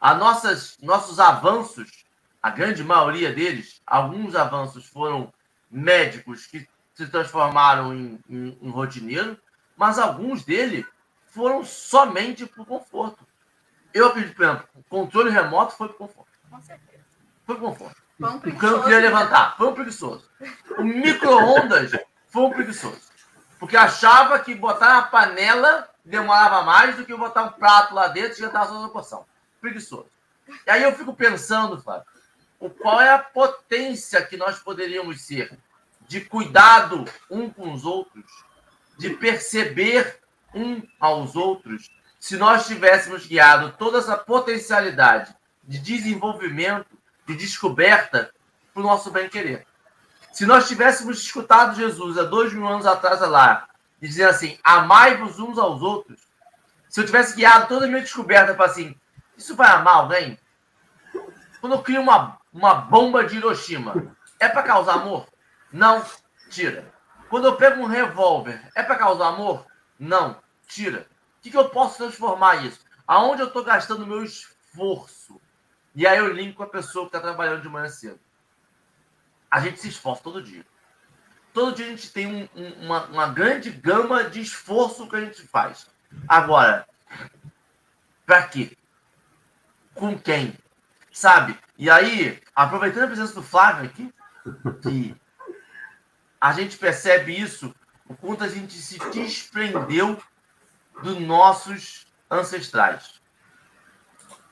[0.00, 2.04] A nossas, nossos avanços,
[2.42, 5.32] a grande maioria deles, alguns avanços foram
[5.70, 9.38] médicos que se transformaram em, em, em rotineiro,
[9.76, 10.84] mas alguns deles
[11.26, 13.27] foram somente por conforto.
[13.92, 16.30] Eu acredito, por exemplo, o controle remoto foi por conforto.
[16.50, 17.04] Com certeza.
[17.46, 17.96] Foi por conforto.
[18.18, 19.06] Foi um não preguiçoso, queria né?
[19.06, 19.56] levantar.
[19.56, 20.30] Foi um preguiçoso.
[20.76, 21.92] O micro-ondas
[22.28, 23.00] foi um preguiçoso.
[23.58, 28.32] Porque achava que botar na panela demorava mais do que botar um prato lá dentro
[28.32, 29.26] e já estava só uma porção.
[29.60, 30.06] Preguiçoso.
[30.66, 32.06] E aí eu fico pensando, Flávio,
[32.58, 35.58] o qual é a potência que nós poderíamos ser
[36.06, 38.24] de cuidado um com os outros,
[38.96, 40.20] de perceber
[40.54, 41.90] um aos outros,
[42.28, 46.86] se nós tivéssemos guiado toda essa potencialidade de desenvolvimento,
[47.26, 48.30] de descoberta
[48.74, 49.66] para o nosso bem-querer.
[50.30, 53.66] Se nós tivéssemos escutado Jesus há dois mil anos atrás lá,
[53.98, 56.20] dizer assim, amai-vos uns aos outros,
[56.90, 58.94] se eu tivesse guiado toda a minha descoberta para assim,
[59.34, 60.38] isso vai amar alguém?
[61.62, 65.26] Quando eu crio uma, uma bomba de Hiroshima, é para causar amor?
[65.72, 66.04] Não,
[66.50, 66.92] tira.
[67.30, 69.64] Quando eu pego um revólver, é para causar amor?
[69.98, 70.36] Não,
[70.66, 71.06] tira.
[71.38, 72.80] O que, que eu posso transformar isso?
[73.06, 75.40] Aonde eu estou gastando meu esforço?
[75.94, 78.20] E aí eu linko com a pessoa que está trabalhando de manhã cedo.
[79.50, 80.64] A gente se esforça todo dia.
[81.54, 85.20] Todo dia a gente tem um- um- uma, uma grande gama de esforço que a
[85.20, 85.86] gente faz.
[86.28, 86.86] Agora,
[88.26, 88.76] para quê?
[89.94, 90.54] Com quem?
[91.10, 91.58] Sabe?
[91.76, 94.12] E aí, aproveitando a presença do Flávio aqui,
[94.82, 95.16] que
[96.40, 97.74] a gente percebe isso,
[98.06, 100.20] o quanto a gente se desprendeu
[101.02, 103.18] dos nossos ancestrais.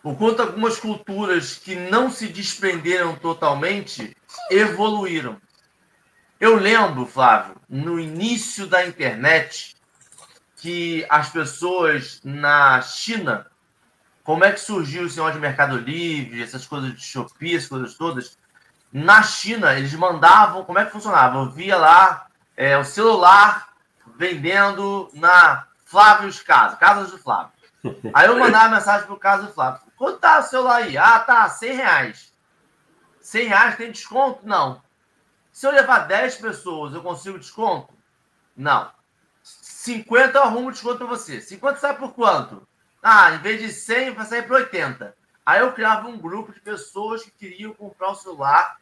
[0.02, 4.16] O quanto algumas culturas que não se desprenderam totalmente
[4.50, 5.40] evoluíram.
[6.38, 9.74] Eu lembro, Flávio, no início da internet,
[10.56, 13.46] que as pessoas na China,
[14.22, 17.94] como é que surgiu esse negócio de Mercado Livre, essas coisas de Shopee, essas coisas
[17.94, 18.38] todas,
[18.92, 21.38] na China, eles mandavam, como é que funcionava?
[21.38, 23.70] Eu via lá é, o celular
[24.16, 27.52] vendendo na Flávio's Casa, Casas do Flávio.
[28.12, 29.80] Aí eu mandava mensagem pro Casa do Flávio.
[29.96, 30.98] Quanto tá o celular aí?
[30.98, 32.32] Ah, tá, 100 reais.
[33.20, 34.40] 100 reais tem desconto?
[34.44, 34.82] Não.
[35.52, 37.94] Se eu levar 10 pessoas, eu consigo desconto?
[38.56, 38.90] Não.
[39.42, 41.40] 50 eu arrumo desconto para você.
[41.40, 42.66] 50 sai por quanto?
[43.00, 45.16] Ah, em vez de 100, vai sair por 80.
[45.46, 48.78] Aí eu criava um grupo de pessoas que queriam comprar o celular,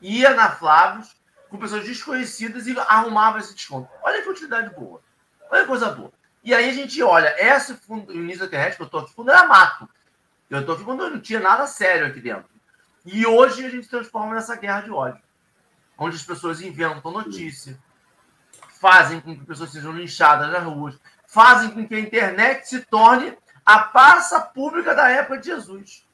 [0.00, 1.14] ia na Flávios,
[1.48, 3.88] com pessoas desconhecidas e arrumava esse desconto.
[4.02, 5.00] Olha que utilidade boa.
[5.48, 6.12] Olha que coisa boa.
[6.42, 9.46] E aí a gente olha, esse fundo, início internet que eu tô aqui, fundo era
[9.46, 9.88] mato.
[10.48, 12.48] Eu tô aqui quando não tinha nada sério aqui dentro.
[13.04, 15.22] E hoje a gente transforma nessa guerra de ódio.
[15.96, 17.78] Onde as pessoas inventam notícia,
[18.80, 23.36] fazem com que pessoas sejam linchadas nas ruas, fazem com que a internet se torne
[23.64, 26.06] a praça pública da época de Jesus.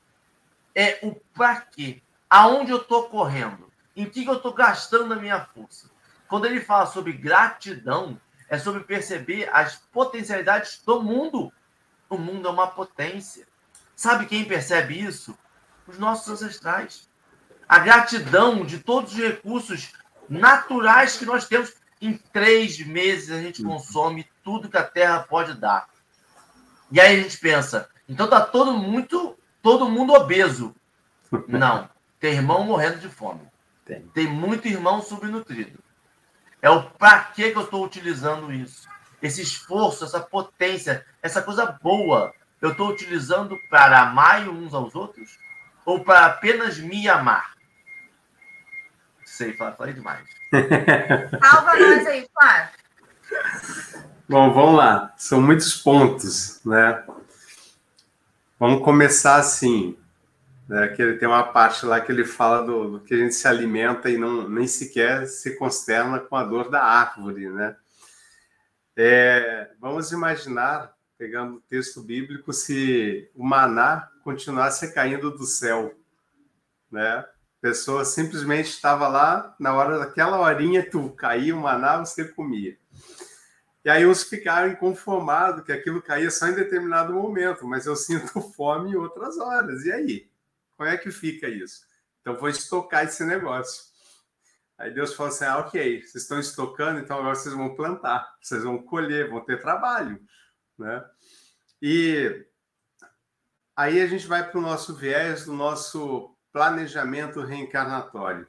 [0.74, 2.02] É o para quê?
[2.28, 3.72] Aonde eu estou correndo?
[3.94, 5.88] Em que, que eu estou gastando a minha força?
[6.28, 11.52] Quando ele fala sobre gratidão, é sobre perceber as potencialidades do mundo.
[12.08, 13.46] O mundo é uma potência.
[13.94, 15.36] Sabe quem percebe isso?
[15.86, 17.08] Os nossos ancestrais.
[17.68, 19.92] A gratidão de todos os recursos
[20.28, 21.74] naturais que nós temos.
[22.00, 25.88] Em três meses a gente consome tudo que a Terra pode dar.
[26.92, 30.74] E aí a gente pensa, então tá todo muito, todo mundo obeso.
[31.48, 31.88] Não,
[32.20, 33.40] tem irmão morrendo de fome.
[33.84, 34.02] Tem.
[34.08, 35.82] Tem muito irmão subnutrido.
[36.66, 38.88] É o para que que eu estou utilizando isso?
[39.22, 45.38] Esse esforço, essa potência, essa coisa boa, eu estou utilizando para amar uns aos outros
[45.84, 47.52] ou para apenas me amar?
[49.24, 50.28] Sei, falei demais.
[51.40, 52.70] Salva nós aí, Flávio.
[54.28, 55.14] Bom, vamos lá.
[55.16, 57.04] São muitos pontos, né?
[58.58, 59.96] Vamos começar assim.
[60.68, 60.88] Né?
[60.88, 63.46] Que ele tem uma parte lá que ele fala do, do que a gente se
[63.46, 67.76] alimenta e não nem sequer se consterna com a dor da árvore, né?
[68.98, 75.94] É, vamos imaginar, pegando o texto bíblico, se o maná continuasse caindo do céu,
[76.90, 77.18] né?
[77.18, 77.28] A
[77.60, 82.76] pessoa simplesmente estava lá, na hora daquela horinha, tu caía o maná, você comia.
[83.84, 88.40] E aí uns ficaram inconformados que aquilo caía só em determinado momento, mas eu sinto
[88.40, 89.84] fome em outras horas.
[89.84, 90.28] E aí?
[90.76, 91.80] Como é que fica isso?
[92.20, 93.84] Então vou estocar esse negócio.
[94.78, 98.62] Aí Deus falou assim: ah, ok, vocês estão estocando, então agora vocês vão plantar, vocês
[98.62, 100.20] vão colher, vão ter trabalho.
[100.78, 101.04] Né?
[101.80, 102.46] E
[103.74, 108.46] aí a gente vai para o nosso viés do nosso planejamento reencarnatório.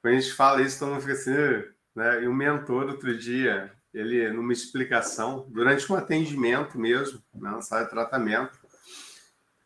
[0.00, 2.22] Quando a gente fala isso, todo mundo fica assim, né?
[2.22, 7.90] E o mentor, outro dia, ele, numa explicação, durante um atendimento mesmo, na sala de
[7.90, 8.58] tratamento,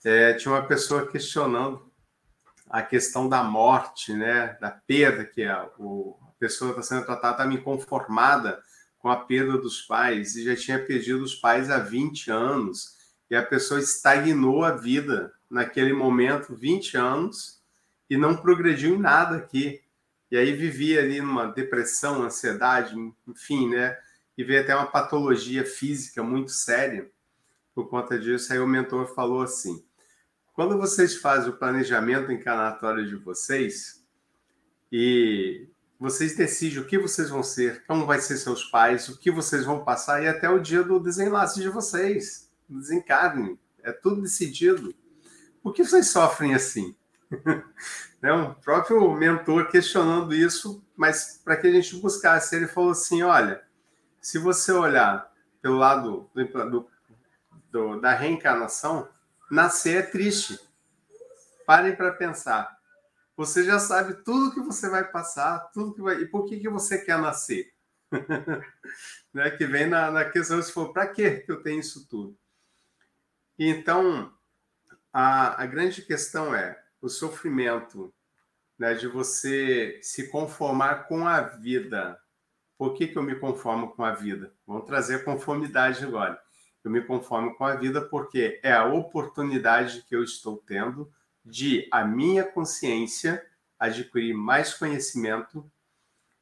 [0.04, 1.89] é, tinha uma pessoa questionando
[2.70, 7.34] a questão da morte, né, da perda que a, o, a pessoa está sendo tratada,
[7.34, 8.62] estava inconformada
[9.00, 12.96] com a perda dos pais e já tinha perdido os pais há 20 anos
[13.28, 17.60] e a pessoa estagnou a vida naquele momento, 20 anos,
[18.08, 19.80] e não progrediu em nada aqui.
[20.30, 22.94] E aí vivia ali numa depressão, ansiedade,
[23.26, 23.96] enfim, né?
[24.36, 27.10] E veio até uma patologia física muito séria
[27.74, 28.52] por conta disso.
[28.52, 29.84] Aí o mentor falou assim:
[30.60, 34.04] quando vocês fazem o planejamento encarnatório de vocês
[34.92, 35.66] e
[35.98, 39.64] vocês decidem o que vocês vão ser, como vai ser seus pais, o que vocês
[39.64, 44.94] vão passar e até o dia do desenlace de vocês, do desencarne, é tudo decidido.
[45.62, 46.94] Por que vocês sofrem assim?
[48.20, 48.30] né?
[48.30, 53.62] O próprio mentor questionando isso, mas para que a gente buscasse, ele falou assim: olha,
[54.20, 56.86] se você olhar pelo lado do,
[57.72, 59.08] do, da reencarnação,
[59.50, 60.58] nascer é triste.
[61.66, 62.78] Parem para pensar.
[63.36, 66.16] Você já sabe tudo que você vai passar, tudo que vai.
[66.16, 67.72] E por que, que você quer nascer?
[69.32, 69.50] né?
[69.50, 72.36] Que vem na, na questão se for para que eu tenho isso tudo?
[73.58, 74.32] Então,
[75.12, 78.12] a, a grande questão é o sofrimento
[78.78, 82.18] né, de você se conformar com a vida.
[82.78, 84.54] Por que, que eu me conformo com a vida?
[84.66, 86.40] Vamos trazer a conformidade agora.
[86.84, 91.10] Eu me conformo com a vida porque é a oportunidade que eu estou tendo
[91.44, 93.44] de a minha consciência
[93.78, 95.70] adquirir mais conhecimento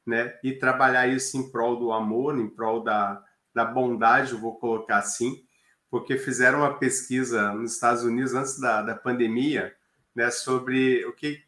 [0.05, 3.23] né, e trabalhar isso em prol do amor, em prol da,
[3.53, 5.43] da bondade, eu vou colocar assim,
[5.89, 9.73] porque fizeram uma pesquisa nos Estados Unidos antes da, da pandemia
[10.15, 11.43] né, sobre o que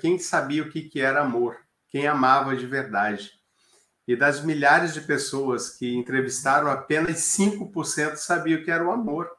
[0.00, 1.58] quem sabia o que, que era amor,
[1.88, 3.37] quem amava de verdade.
[4.08, 9.30] E das milhares de pessoas que entrevistaram, apenas 5% sabiam que era o amor.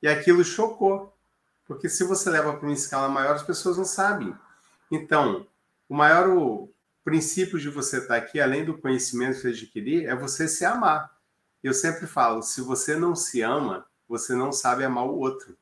[0.00, 1.12] E aquilo chocou,
[1.64, 4.32] porque se você leva para uma escala maior, as pessoas não sabem.
[4.88, 5.48] Então,
[5.88, 6.28] o maior
[7.02, 11.10] princípio de você estar aqui, além do conhecimento que você adquirir, é você se amar.
[11.60, 15.56] Eu sempre falo, se você não se ama, você não sabe amar o outro.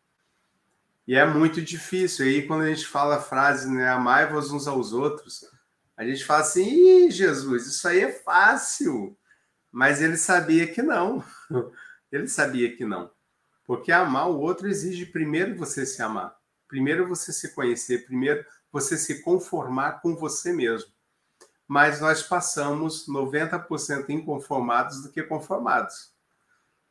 [1.09, 2.27] E é muito difícil.
[2.27, 5.51] Aí, quando a gente fala a frase, né, amai-vos uns aos outros,
[6.01, 9.15] a gente fala assim, Ih, Jesus, isso aí é fácil.
[9.71, 11.23] Mas ele sabia que não.
[12.11, 13.09] Ele sabia que não.
[13.65, 16.37] Porque amar o outro exige primeiro você se amar,
[16.67, 20.91] primeiro você se conhecer, primeiro você se conformar com você mesmo.
[21.69, 26.13] Mas nós passamos 90% inconformados do que conformados.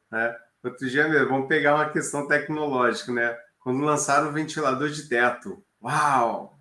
[0.09, 0.37] Né?
[0.63, 3.37] Outro dia mesmo, vamos pegar uma questão tecnológica, né?
[3.59, 5.61] Quando lançaram o ventilador de teto.
[5.83, 6.58] Uau!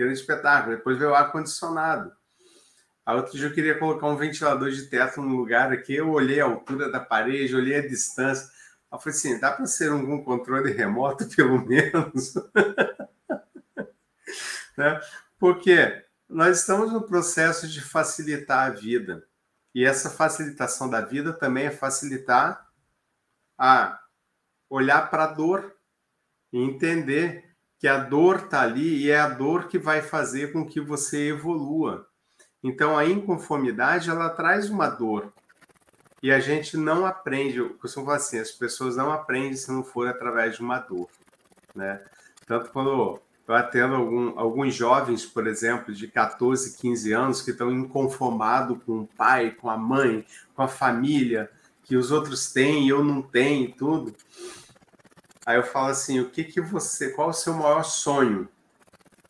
[0.00, 0.76] Era um espetáculo.
[0.76, 2.12] Depois veio o ar-condicionado.
[3.04, 5.96] A outro dia eu queria colocar um ventilador de teto num lugar aqui.
[5.96, 8.48] Eu olhei a altura da parede, olhei a distância.
[8.92, 12.34] Eu falei assim: dá para ser algum controle remoto, pelo menos?
[14.76, 15.00] né?
[15.38, 19.26] Porque nós estamos no processo de facilitar a vida.
[19.74, 22.68] E essa facilitação da vida também é facilitar
[23.58, 24.00] a
[24.68, 25.74] olhar para a dor
[26.52, 27.49] e entender
[27.80, 31.30] que a dor está ali e é a dor que vai fazer com que você
[31.30, 32.06] evolua.
[32.62, 35.32] Então, a inconformidade, ela traz uma dor.
[36.22, 39.82] E a gente não aprende, eu costumo falar assim, as pessoas não aprendem se não
[39.82, 41.08] for através de uma dor,
[41.74, 42.02] né?
[42.46, 47.72] Tanto quando eu atendo algum, alguns jovens, por exemplo, de 14, 15 anos, que estão
[47.72, 51.50] inconformados com o pai, com a mãe, com a família,
[51.82, 54.14] que os outros têm e eu não tenho e tudo.
[55.50, 58.48] Aí eu falo assim, o que que você, qual o seu maior sonho?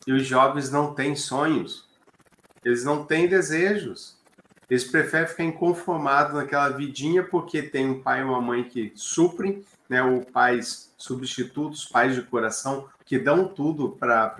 [0.05, 1.89] E os jovens não têm sonhos.
[2.63, 4.19] Eles não têm desejos.
[4.69, 9.65] Eles preferem ficar inconformados naquela vidinha porque tem um pai e uma mãe que suprem,
[9.89, 14.35] né, ou pais substitutos, pais de coração, que dão tudo para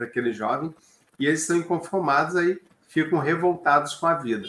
[0.00, 0.74] aquele jovem,
[1.16, 4.48] e eles estão inconformados aí, ficam revoltados com a vida.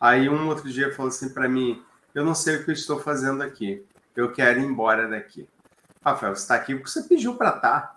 [0.00, 1.82] Aí um outro dia falou assim para mim,
[2.14, 3.84] eu não sei o que eu estou fazendo aqui,
[4.16, 5.46] eu quero ir embora daqui.
[6.04, 7.80] Rafael, você está aqui porque você pediu para estar.
[7.80, 7.94] Tá.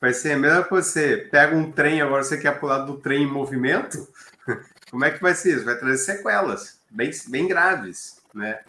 [0.00, 3.30] Vai ser melhor que você pega um trem, agora você quer pular do trem em
[3.30, 4.06] movimento?
[4.90, 5.64] Como é que vai ser isso?
[5.64, 8.60] Vai trazer sequelas bem, bem graves, né?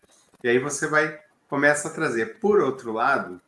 [0.44, 1.20] E aí você vai
[1.50, 2.40] começa a trazer.
[2.40, 3.42] Por outro lado,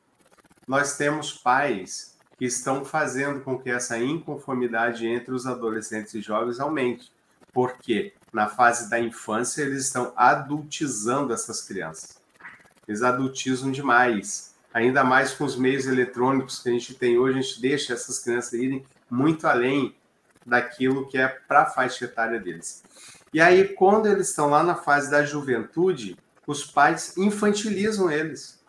[0.67, 6.59] nós temos pais que estão fazendo com que essa inconformidade entre os adolescentes e jovens
[6.59, 7.11] aumente.
[7.53, 12.19] Porque na fase da infância eles estão adultizando essas crianças.
[12.87, 17.41] Eles adultizam demais ainda mais com os meios eletrônicos que a gente tem hoje, a
[17.41, 19.95] gente deixa essas crianças irem muito além
[20.45, 22.83] daquilo que é para a faixa etária deles.
[23.33, 28.61] E aí, quando eles estão lá na fase da juventude, os pais infantilizam eles.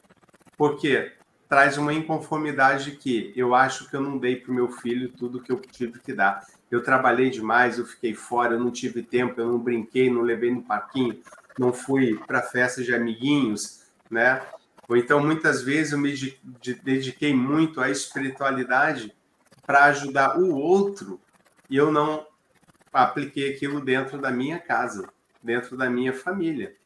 [0.56, 1.12] Porque
[1.48, 5.42] traz uma inconformidade que eu acho que eu não dei para o meu filho tudo
[5.42, 6.46] que eu tive que dar.
[6.70, 10.50] Eu trabalhei demais, eu fiquei fora, eu não tive tempo, eu não brinquei, não levei
[10.50, 11.20] no parquinho,
[11.58, 14.40] não fui para festa de amiguinhos, né?
[14.92, 16.14] Ou então, muitas vezes, eu me
[16.84, 19.10] dediquei muito à espiritualidade
[19.66, 21.18] para ajudar o outro
[21.70, 22.26] e eu não
[22.92, 25.08] apliquei aquilo dentro da minha casa,
[25.42, 26.76] dentro da minha família.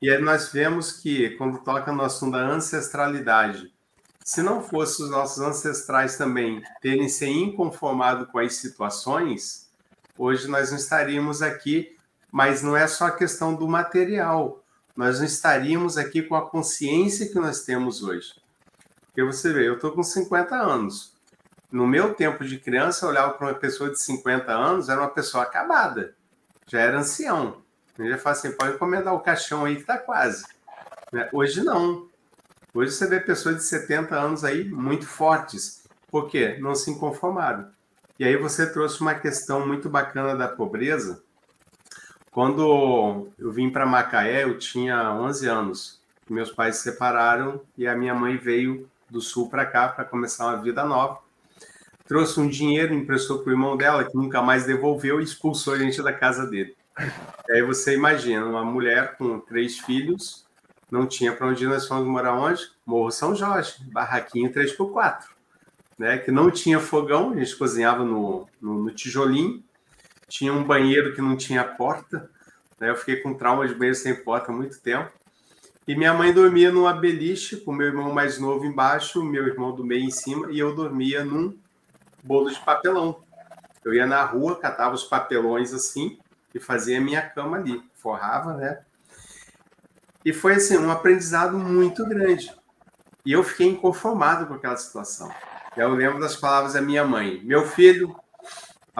[0.00, 3.74] E aí nós vemos que, quando toca no assunto da ancestralidade,
[4.24, 9.68] se não fosse os nossos ancestrais também terem se inconformado com as situações,
[10.16, 11.96] hoje nós não estaríamos aqui,
[12.30, 14.59] mas não é só a questão do material,
[15.00, 18.34] nós não estaríamos aqui com a consciência que nós temos hoje.
[19.06, 21.16] Porque você vê, eu estou com 50 anos.
[21.72, 25.08] No meu tempo de criança, eu olhava para uma pessoa de 50 anos, era uma
[25.08, 26.14] pessoa acabada,
[26.66, 27.62] já era ancião.
[27.96, 30.44] Eu já fala assim: pode encomendar o caixão aí que está quase.
[31.10, 31.30] Né?
[31.32, 32.06] Hoje não.
[32.74, 35.82] Hoje você vê pessoas de 70 anos aí muito fortes.
[36.08, 36.58] Por quê?
[36.60, 37.70] Não se conformaram.
[38.18, 41.22] E aí você trouxe uma questão muito bacana da pobreza.
[42.30, 46.00] Quando eu vim para Macaé, eu tinha 11 anos.
[46.28, 50.46] Meus pais se separaram e a minha mãe veio do sul para cá para começar
[50.46, 51.18] uma vida nova
[52.10, 55.78] trouxe um dinheiro, emprestou para o irmão dela, que nunca mais devolveu e expulsou a
[55.78, 56.74] gente da casa dele.
[57.48, 60.44] Aí você imagina, uma mulher com três filhos,
[60.90, 62.68] não tinha para onde ir, nós fomos morar onde?
[62.84, 65.20] Morro São Jorge, barraquinho 3x4,
[65.96, 66.18] né?
[66.18, 69.62] que não tinha fogão, a gente cozinhava no, no, no tijolinho,
[70.30, 72.30] tinha um banheiro que não tinha porta,
[72.78, 72.88] né?
[72.88, 75.10] eu fiquei com trauma de banheiro sem porta há muito tempo,
[75.86, 79.84] e minha mãe dormia numa beliche, com meu irmão mais novo embaixo, meu irmão do
[79.84, 81.58] meio em cima, e eu dormia num
[82.22, 83.22] bolo de papelão.
[83.84, 86.18] Eu ia na rua, catava os papelões assim
[86.54, 88.82] e fazia a minha cama ali, forrava, né?
[90.24, 92.54] E foi assim, um aprendizado muito grande.
[93.24, 95.32] E eu fiquei inconformado com aquela situação.
[95.76, 98.14] Eu lembro das palavras da minha mãe: Meu filho,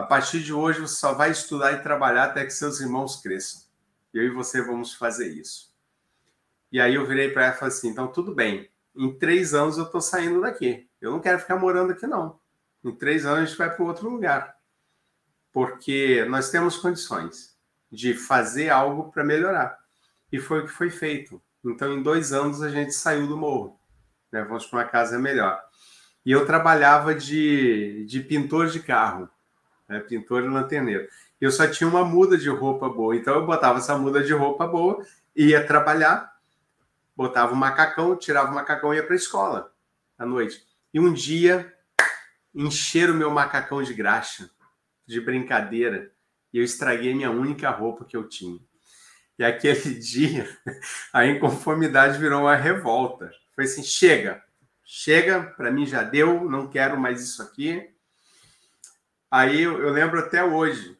[0.01, 3.61] a partir de hoje você só vai estudar e trabalhar até que seus irmãos cresçam.
[4.11, 5.71] Eu e você vamos fazer isso.
[6.71, 9.77] E aí eu virei para ela e falei assim: Então tudo bem, em três anos
[9.77, 10.89] eu estou saindo daqui.
[10.99, 12.39] Eu não quero ficar morando aqui, não.
[12.83, 14.55] Em três anos a gente vai para outro lugar.
[15.53, 17.55] Porque nós temos condições
[17.91, 19.77] de fazer algo para melhorar.
[20.31, 21.41] E foi o que foi feito.
[21.63, 23.79] Então, em dois anos, a gente saiu do morro.
[24.31, 24.43] Né?
[24.43, 25.61] Vamos para uma casa melhor.
[26.25, 29.29] E eu trabalhava de, de pintor de carro,
[29.91, 29.99] né?
[29.99, 31.07] pintor e lanterneiro.
[31.39, 33.15] Eu só tinha uma muda de roupa boa.
[33.15, 36.31] Então, eu botava essa muda de roupa boa, ia trabalhar,
[37.15, 39.73] botava o macacão, tirava o macacão e ia para a escola
[40.17, 40.63] à noite.
[40.93, 41.73] E um dia
[42.53, 44.49] encher o meu macacão de graxa,
[45.05, 46.11] de brincadeira,
[46.53, 48.59] e eu estraguei minha única roupa que eu tinha.
[49.39, 50.47] E aquele dia,
[51.11, 53.31] a inconformidade virou uma revolta.
[53.55, 54.43] Foi assim: chega,
[54.83, 57.89] chega, para mim já deu, não quero mais isso aqui.
[59.31, 60.97] Aí eu, eu lembro até hoje,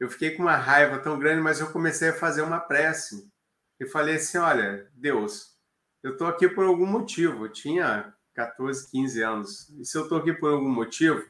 [0.00, 3.30] eu fiquei com uma raiva tão grande, mas eu comecei a fazer uma prece.
[3.78, 5.56] E falei assim: olha, Deus,
[6.02, 7.44] eu estou aqui por algum motivo.
[7.44, 9.70] Eu tinha 14, 15 anos.
[9.78, 11.24] E se eu estou aqui por algum motivo,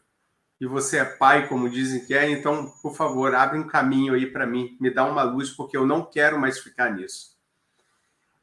[0.60, 4.26] e você é pai, como dizem que é, então, por favor, abre um caminho aí
[4.26, 7.36] para mim, me dá uma luz, porque eu não quero mais ficar nisso.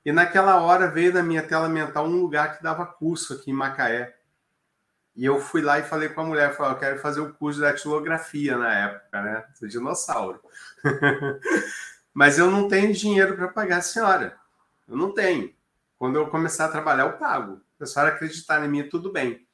[0.06, 3.54] E naquela hora veio da minha tela mental um lugar que dava curso aqui em
[3.54, 4.16] Macaé.
[5.16, 7.60] E eu fui lá e falei com a mulher, falei, eu quero fazer o curso
[7.60, 9.46] de datilografia na época, né?
[9.54, 10.42] Sou dinossauro.
[12.14, 14.38] Mas eu não tenho dinheiro para pagar a senhora.
[14.88, 15.54] Eu não tenho.
[15.98, 19.46] Quando eu começar a trabalhar, eu pago a senhora acreditar em mim, tudo bem.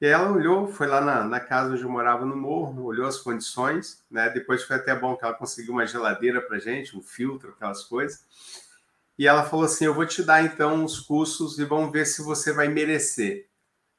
[0.00, 3.18] E ela olhou, foi lá na, na, casa onde eu morava no morro, olhou as
[3.18, 4.28] condições, né?
[4.28, 8.22] Depois foi até bom que ela conseguiu uma geladeira para gente, um filtro, aquelas coisas.
[9.18, 12.22] E ela falou assim: Eu vou te dar então os cursos e vamos ver se
[12.22, 13.48] você vai merecer.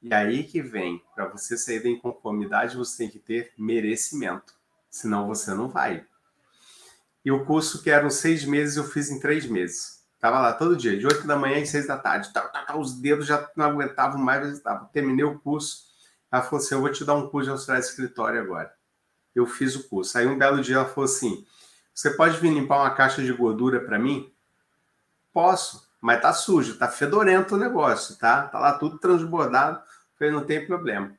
[0.00, 4.54] E aí que vem, para você sair da inconformidade, você tem que ter merecimento,
[4.88, 6.06] senão você não vai.
[7.24, 9.98] E o curso que eram seis meses, eu fiz em três meses.
[10.20, 12.32] Tava lá todo dia, de 8 da manhã às 6 da tarde.
[12.32, 15.84] Tá, tá, tá, os dedos já não aguentavam mais, eu terminei o curso.
[16.30, 18.72] Ela falou assim: Eu vou te dar um curso de auxiliar de escritório agora.
[19.34, 20.18] Eu fiz o curso.
[20.18, 21.46] Aí um belo dia ela falou assim:
[21.94, 24.32] Você pode vir limpar uma caixa de gordura para mim?
[25.32, 28.48] Posso, mas tá sujo, tá fedorento o negócio, tá?
[28.48, 29.80] Tá lá tudo transbordado.
[30.18, 31.12] Falei: Não tem problema.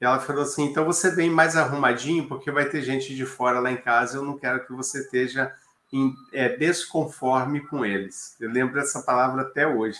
[0.00, 3.58] E ela falou assim: Então você vem mais arrumadinho, porque vai ter gente de fora
[3.58, 4.18] lá em casa.
[4.18, 5.54] Eu não quero que você esteja
[5.92, 8.36] em, é, desconforme com eles.
[8.40, 9.98] Eu lembro dessa palavra até hoje.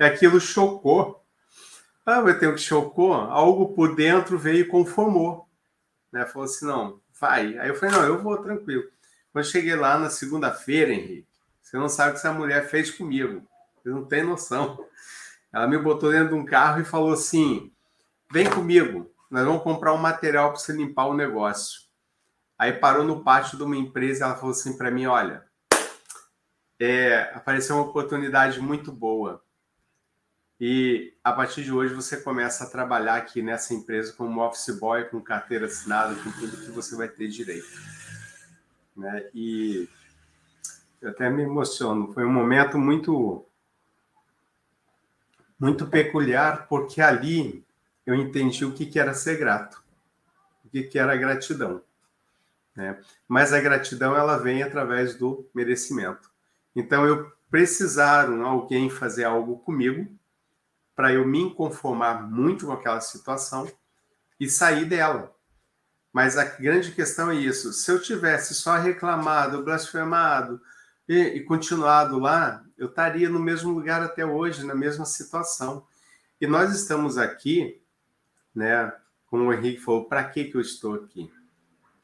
[0.00, 1.22] E aquilo chocou.
[2.04, 3.14] Ah, vai ter o que chocou?
[3.14, 5.46] Algo por dentro veio e conformou.
[6.12, 6.24] Né?
[6.24, 7.58] Falou assim: não, vai.
[7.58, 8.84] Aí eu falei: não, eu vou tranquilo.
[9.32, 11.26] Quando cheguei lá na segunda-feira, Henrique,
[11.60, 13.42] você não sabe o que essa mulher fez comigo.
[13.82, 14.85] Você não tem noção.
[15.56, 17.72] Ela me botou dentro de um carro e falou assim:
[18.30, 21.80] vem comigo, nós vamos comprar um material para você limpar o negócio.
[22.58, 25.46] Aí parou no pátio de uma empresa, ela falou assim para mim, olha,
[26.78, 29.42] é, apareceu uma oportunidade muito boa.
[30.60, 35.04] E a partir de hoje você começa a trabalhar aqui nessa empresa como office boy,
[35.04, 37.80] com carteira assinada, com tudo que você vai ter direito.
[38.94, 39.30] Né?
[39.34, 39.88] E
[41.00, 42.12] eu até me emociono.
[42.12, 43.46] Foi um momento muito
[45.58, 47.64] muito peculiar, porque ali
[48.04, 49.82] eu entendi o que, que era ser grato,
[50.64, 51.82] o que, que era gratidão.
[52.74, 53.00] Né?
[53.26, 56.30] Mas a gratidão ela vem através do merecimento.
[56.74, 60.06] Então eu precisaram alguém fazer algo comigo
[60.94, 63.70] para eu me conformar muito com aquela situação
[64.38, 65.34] e sair dela.
[66.12, 70.60] Mas a grande questão é isso: se eu tivesse só reclamado, blasfemado
[71.08, 75.86] e, e continuado lá, eu estaria no mesmo lugar até hoje, na mesma situação.
[76.40, 77.80] E nós estamos aqui,
[78.54, 78.92] né?
[79.26, 81.30] Como o Henrique falou, para que, que eu estou aqui?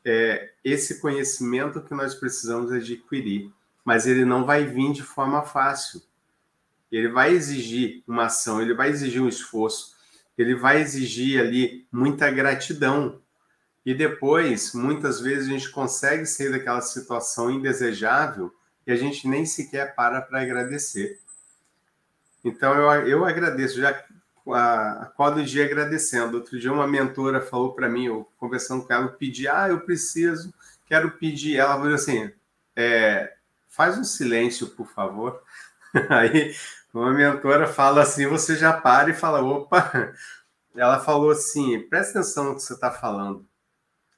[0.04, 3.52] É esse conhecimento que nós precisamos adquirir,
[3.84, 6.02] mas ele não vai vir de forma fácil.
[6.90, 9.94] Ele vai exigir uma ação, ele vai exigir um esforço,
[10.36, 13.20] ele vai exigir ali muita gratidão.
[13.84, 18.52] E depois, muitas vezes, a gente consegue sair daquela situação indesejável
[18.86, 21.18] e a gente nem sequer para para agradecer.
[22.44, 24.04] Então, eu, eu agradeço, já
[25.00, 26.36] acordo o dia agradecendo.
[26.36, 29.80] Outro dia, uma mentora falou para mim, eu conversando com ela, eu pedi, ah, eu
[29.80, 30.52] preciso,
[30.86, 31.56] quero pedir.
[31.56, 32.32] Ela falou assim:
[32.74, 33.34] é,
[33.68, 35.42] faz um silêncio, por favor.
[36.10, 36.54] Aí,
[36.92, 40.12] uma mentora fala assim, você já para e fala, opa.
[40.74, 43.46] Ela falou assim, presta atenção no que você está falando.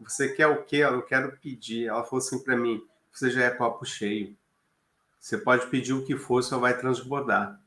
[0.00, 0.76] Você quer o quê?
[0.76, 1.88] Eu quero pedir.
[1.88, 2.80] Ela falou assim para mim,
[3.12, 4.36] você já é copo cheio.
[5.24, 7.58] Você pode pedir o que for, só vai transbordar.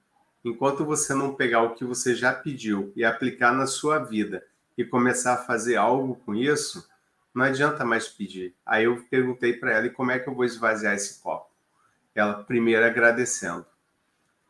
[0.45, 4.45] Enquanto você não pegar o que você já pediu e aplicar na sua vida
[4.77, 6.87] e começar a fazer algo com isso,
[7.33, 8.53] não adianta mais pedir.
[8.63, 11.49] Aí eu perguntei para ela, e como é que eu vou esvaziar esse copo?
[12.13, 13.65] Ela, primeiro, agradecendo.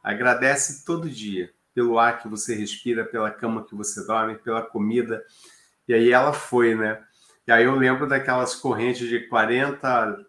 [0.03, 5.23] Agradece todo dia pelo ar que você respira, pela cama que você dorme, pela comida.
[5.87, 7.01] E aí ela foi, né?
[7.47, 10.25] E aí eu lembro daquelas correntes de 40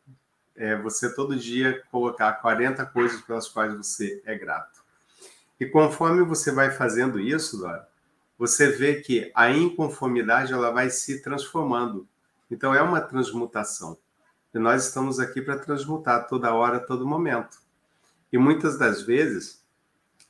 [0.59, 4.83] é, você todo dia colocar 40 coisas pelas quais você é grato.
[5.59, 7.89] E conforme você vai fazendo isso, Dora,
[8.37, 12.07] você vê que a inconformidade ela vai se transformando.
[12.51, 13.97] Então é uma transmutação.
[14.55, 17.59] E nós estamos aqui para transmutar toda hora, todo momento.
[18.33, 19.65] E muitas das vezes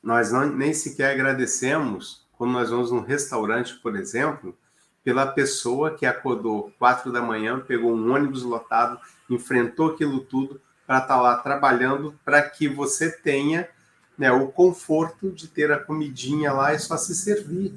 [0.01, 4.57] nós não, nem sequer agradecemos quando nós vamos num restaurante, por exemplo,
[5.03, 10.97] pela pessoa que acordou quatro da manhã, pegou um ônibus lotado, enfrentou aquilo tudo para
[10.97, 13.69] estar tá lá trabalhando, para que você tenha
[14.17, 17.73] né, o conforto de ter a comidinha lá e só se servir.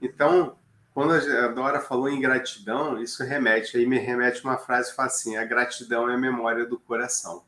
[0.00, 0.56] Então,
[0.94, 5.36] quando a Dora falou em gratidão, isso remete, aí me remete uma frase fala assim:
[5.36, 7.44] a gratidão é a memória do coração.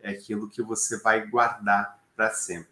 [0.00, 2.68] É aquilo que você vai guardar para sempre.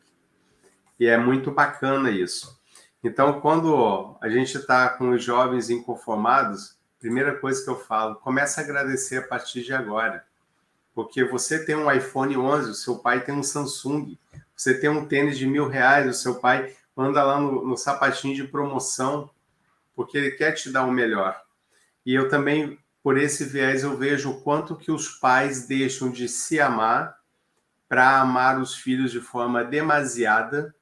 [0.98, 2.57] E é muito bacana isso.
[3.02, 8.60] Então, quando a gente está com os jovens inconformados, primeira coisa que eu falo, começa
[8.60, 10.24] a agradecer a partir de agora.
[10.94, 14.18] Porque você tem um iPhone 11, o seu pai tem um Samsung.
[14.56, 18.34] Você tem um tênis de mil reais, o seu pai anda lá no, no sapatinho
[18.34, 19.30] de promoção,
[19.94, 21.40] porque ele quer te dar o melhor.
[22.04, 26.28] E eu também, por esse viés, eu vejo o quanto que os pais deixam de
[26.28, 27.16] se amar
[27.88, 30.74] para amar os filhos de forma demasiada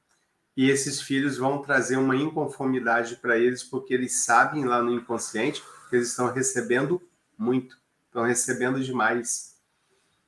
[0.57, 5.63] e esses filhos vão trazer uma inconformidade para eles, porque eles sabem lá no inconsciente
[5.87, 6.99] que eles estão recebendo
[7.37, 7.77] muito,
[8.07, 9.55] estão recebendo demais.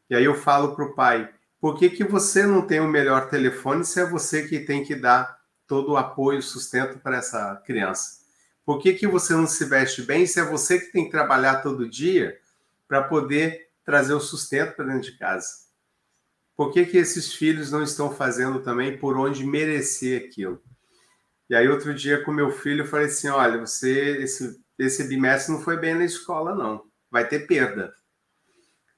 [0.07, 3.27] E aí eu falo para o pai: por que, que você não tem o melhor
[3.27, 8.19] telefone se é você que tem que dar todo o apoio, sustento para essa criança?
[8.63, 11.63] Por que, que você não se veste bem se é você que tem que trabalhar
[11.63, 12.39] todo dia
[12.87, 15.68] para poder trazer o sustento para dentro de casa?
[16.59, 20.61] Por que, que esses filhos não estão fazendo também por onde merecer aquilo?
[21.49, 25.53] E aí, outro dia, com meu filho, eu falei assim: olha, você, esse, esse bimestre
[25.53, 26.83] não foi bem na escola, não.
[27.09, 27.93] Vai ter perda.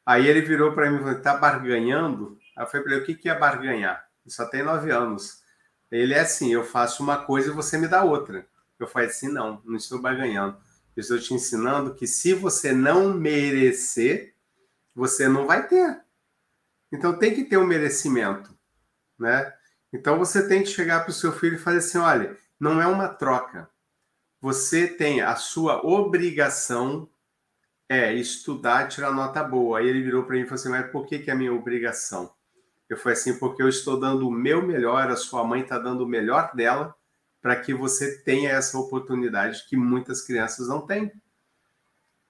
[0.04, 2.36] Aí ele virou para mim e falou: tá barganhando?
[2.58, 4.08] Aí eu falei para ele: o que, que é barganhar?
[4.26, 5.44] Ele só tem nove anos.
[5.92, 8.44] Ele é assim: eu faço uma coisa e você me dá outra.
[8.80, 10.58] Eu falei assim: não, não estou barganhando.
[10.96, 14.34] Eu estou te ensinando que se você não merecer,
[14.96, 16.02] você não vai ter.
[16.92, 18.54] Então tem que ter um merecimento,
[19.18, 19.54] né?
[19.94, 22.88] Então você tem que chegar para o seu filho e fazer assim: olha, não é
[22.88, 23.70] uma troca.
[24.40, 27.10] Você tem a sua obrigação
[27.92, 29.80] é estudar, tirar nota boa.
[29.80, 31.54] Aí ele virou para mim e falou assim: mas por que, que é a minha
[31.54, 32.34] obrigação?
[32.90, 36.06] Eu falei assim: porque eu estou dando o meu melhor, a sua mãe está dando
[36.06, 36.96] o melhor dela
[37.42, 41.12] para que você tenha essa oportunidade que muitas crianças não têm.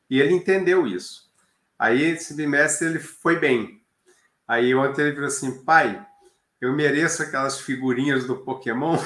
[0.09, 1.32] E ele entendeu isso.
[1.78, 3.80] Aí esse bimestre ele foi bem,
[4.51, 6.05] Aí ontem ele falou assim, pai,
[6.59, 8.97] eu mereço aquelas figurinhas do Pokémon?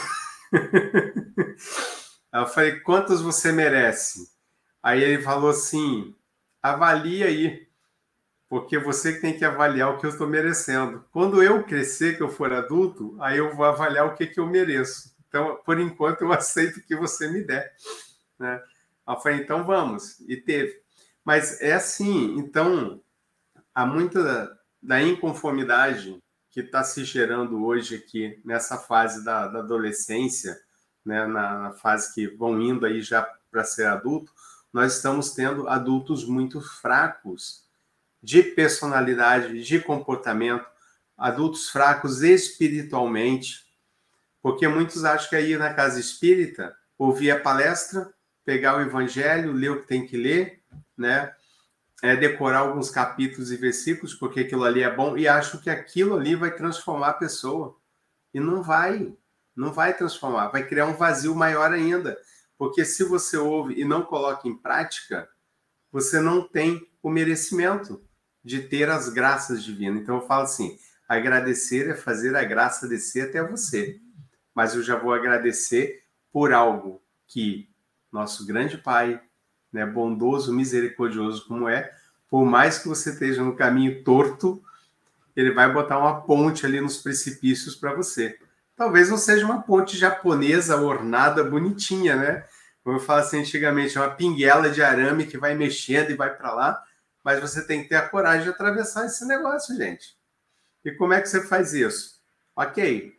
[2.34, 4.28] Aí eu falei, quantas você merece?
[4.82, 6.16] Aí ele falou assim,
[6.64, 7.68] avalia aí,
[8.50, 11.06] porque você tem que avaliar o que eu estou merecendo.
[11.12, 14.48] Quando eu crescer, que eu for adulto, aí eu vou avaliar o que, que eu
[14.48, 15.16] mereço.
[15.28, 17.72] Então, por enquanto, eu aceito o que você me der.
[18.40, 18.60] Né?
[19.08, 20.20] Eu falei, então vamos.
[20.22, 20.76] E teve.
[21.24, 23.00] Mas é assim, então,
[23.76, 24.55] há muita
[24.86, 26.22] da inconformidade
[26.52, 30.60] que está se gerando hoje aqui nessa fase da, da adolescência,
[31.04, 34.32] né, na, na, fase que vão indo aí já para ser adulto,
[34.72, 37.66] nós estamos tendo adultos muito fracos
[38.22, 40.66] de personalidade, de comportamento,
[41.18, 43.66] adultos fracos espiritualmente,
[44.42, 48.14] porque muitos acham que aí na casa espírita, ouvir a palestra,
[48.44, 50.62] pegar o evangelho, ler o que tem que ler,
[50.96, 51.34] né?
[52.04, 56.16] É decorar alguns capítulos e versículos, porque aquilo ali é bom, e acham que aquilo
[56.16, 57.78] ali vai transformar a pessoa.
[58.34, 59.16] E não vai.
[59.56, 62.18] Não vai transformar, vai criar um vazio maior ainda.
[62.58, 65.30] Porque se você ouve e não coloca em prática,
[65.92, 68.04] você não tem o merecimento
[68.44, 70.02] de ter as graças divinas.
[70.02, 70.78] Então eu falo assim:
[71.08, 74.00] agradecer é fazer a graça descer até você.
[74.54, 77.70] Mas eu já vou agradecer por algo que
[78.12, 79.22] nosso grande Pai,
[79.76, 81.92] né, bondoso, misericordioso como é,
[82.30, 84.64] por mais que você esteja no caminho torto,
[85.36, 88.40] ele vai botar uma ponte ali nos precipícios para você.
[88.74, 92.46] Talvez não seja uma ponte japonesa ornada, bonitinha, né?
[92.86, 96.34] Como eu falo assim antigamente, é uma pinguela de arame que vai mexendo e vai
[96.34, 96.82] para lá,
[97.22, 100.16] mas você tem que ter a coragem de atravessar esse negócio, gente.
[100.86, 102.22] E como é que você faz isso?
[102.56, 103.14] Ok,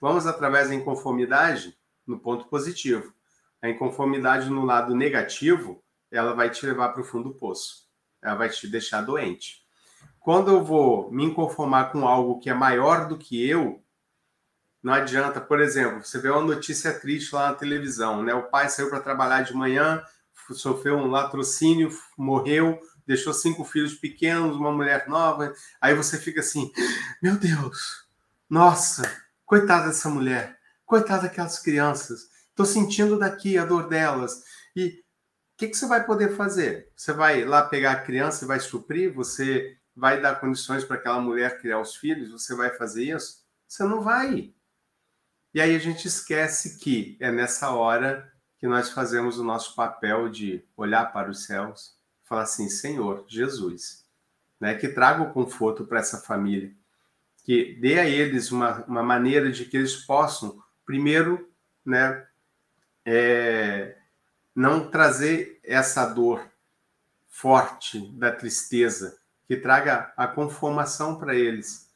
[0.00, 3.14] vamos através da inconformidade no ponto positivo.
[3.62, 5.80] A inconformidade no lado negativo,
[6.10, 7.88] ela vai te levar para o fundo do poço.
[8.22, 9.64] Ela vai te deixar doente.
[10.18, 13.82] Quando eu vou me inconformar com algo que é maior do que eu,
[14.82, 18.34] não adianta, por exemplo, você vê uma notícia triste lá na televisão, né?
[18.34, 20.02] O pai saiu para trabalhar de manhã,
[20.52, 25.52] sofreu um latrocínio, morreu, deixou cinco filhos pequenos, uma mulher nova.
[25.80, 26.72] Aí você fica assim:
[27.22, 28.06] meu Deus,
[28.48, 29.02] nossa,
[29.44, 32.30] coitada dessa mulher, coitada daquelas crianças.
[32.48, 34.44] Estou sentindo daqui a dor delas.
[34.74, 35.02] E
[35.60, 36.90] que, que você vai poder fazer?
[36.96, 39.12] Você vai lá pegar a criança e vai suprir?
[39.12, 42.30] Você vai dar condições para aquela mulher criar os filhos?
[42.30, 43.44] Você vai fazer isso?
[43.68, 44.54] Você não vai.
[45.52, 50.30] E aí a gente esquece que é nessa hora que nós fazemos o nosso papel
[50.30, 51.94] de olhar para os céus,
[52.24, 54.06] falar assim, Senhor, Jesus,
[54.58, 56.72] né, que traga o conforto para essa família,
[57.44, 61.52] que dê a eles uma, uma maneira de que eles possam, primeiro,
[61.84, 62.26] né,
[63.04, 63.99] é,
[64.54, 66.42] não trazer essa dor
[67.28, 71.88] forte da tristeza, que traga a conformação para eles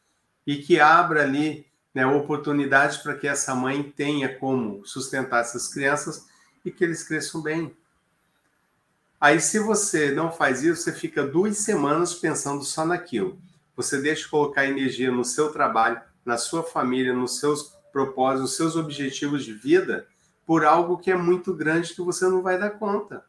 [0.47, 6.27] e que abra ali né, oportunidades para que essa mãe tenha como sustentar essas crianças
[6.65, 7.77] e que eles cresçam bem.
[9.21, 13.39] Aí, se você não faz isso, você fica duas semanas pensando só naquilo.
[13.77, 18.57] Você deixa de colocar energia no seu trabalho, na sua família, nos seus propósitos, nos
[18.57, 20.07] seus objetivos de vida,
[20.47, 23.25] por algo que é muito grande que você não vai dar conta.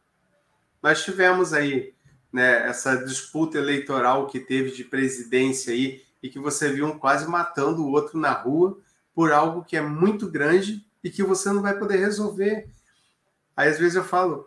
[0.82, 1.94] Nós tivemos aí
[2.32, 7.26] né, essa disputa eleitoral que teve de presidência aí e que você viu um quase
[7.26, 8.78] matando o outro na rua
[9.14, 12.68] por algo que é muito grande e que você não vai poder resolver.
[13.56, 14.46] Aí às vezes eu falo,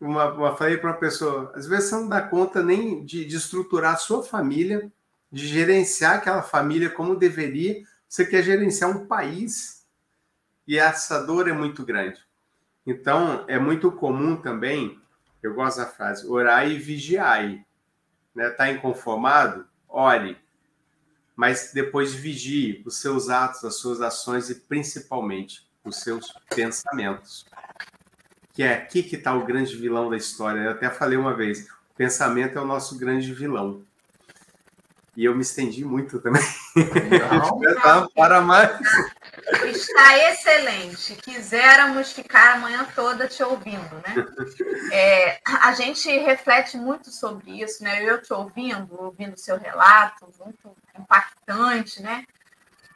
[0.00, 3.36] uma, uma falei para uma pessoa, às vezes você não dá conta nem de, de
[3.36, 4.90] estruturar a sua família,
[5.30, 9.83] de gerenciar aquela família como deveria, você quer gerenciar um país.
[10.66, 12.20] E essa dor é muito grande.
[12.86, 15.00] Então, é muito comum também,
[15.42, 17.64] eu gosto da frase, orar e vigiai.
[18.30, 18.50] Está né?
[18.50, 19.66] Tá inconformado?
[19.88, 20.38] Ore
[21.36, 27.44] mas depois vigie os seus atos, as suas ações e principalmente os seus pensamentos.
[28.52, 30.60] Que é aqui que está o grande vilão da história.
[30.60, 33.82] Eu até falei uma vez: o pensamento é o nosso grande vilão.
[35.16, 36.42] E eu me estendi muito também.
[36.76, 38.08] Não, não.
[38.10, 38.70] para mais.
[39.64, 41.14] Está excelente.
[41.16, 44.14] Quiséramos ficar a manhã toda te ouvindo, né?
[44.92, 48.02] É, a gente reflete muito sobre isso, né?
[48.02, 52.24] Eu te ouvindo, ouvindo seu relato, muito impactante, né?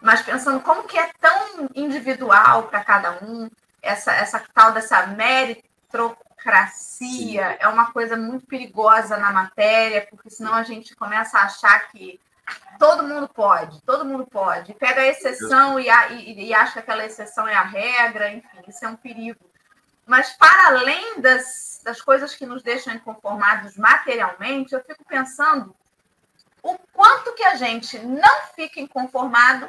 [0.00, 3.50] Mas pensando como que é tão individual para cada um,
[3.82, 6.28] essa, essa tal dessa meritocracia
[6.70, 7.56] Sim.
[7.58, 12.20] é uma coisa muito perigosa na matéria, porque senão a gente começa a achar que
[12.78, 14.74] todo mundo pode, todo mundo pode.
[14.74, 18.48] Pega a exceção e, a, e, e, acha que aquela exceção é a regra, enfim,
[18.66, 19.38] isso é um perigo.
[20.06, 25.74] Mas para além das, das coisas que nos deixam inconformados materialmente, eu fico pensando
[26.62, 29.68] o quanto que a gente não fica inconformado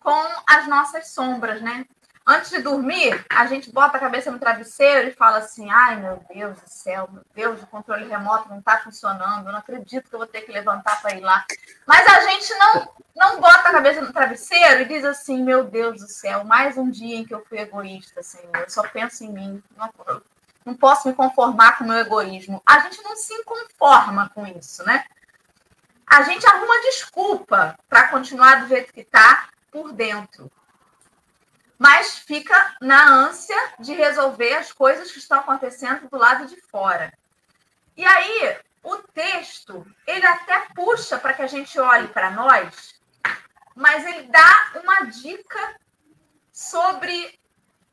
[0.00, 1.86] com as nossas sombras, né?
[2.30, 6.24] Antes de dormir, a gente bota a cabeça no travesseiro e fala assim: ai meu
[6.32, 10.14] Deus do céu, meu Deus, o controle remoto não está funcionando, eu não acredito que
[10.14, 11.44] eu vou ter que levantar para ir lá.
[11.84, 16.00] Mas a gente não, não bota a cabeça no travesseiro e diz assim: meu Deus
[16.00, 19.32] do céu, mais um dia em que eu fui egoísta, Senhor, eu só penso em
[19.32, 19.90] mim, não,
[20.64, 22.62] não posso me conformar com o meu egoísmo.
[22.64, 25.04] A gente não se conforma com isso, né?
[26.06, 30.48] A gente arruma desculpa para continuar do jeito que está por dentro
[31.80, 37.10] mas fica na ânsia de resolver as coisas que estão acontecendo do lado de fora.
[37.96, 43.00] E aí, o texto, ele até puxa para que a gente olhe para nós,
[43.74, 45.80] mas ele dá uma dica
[46.52, 47.40] sobre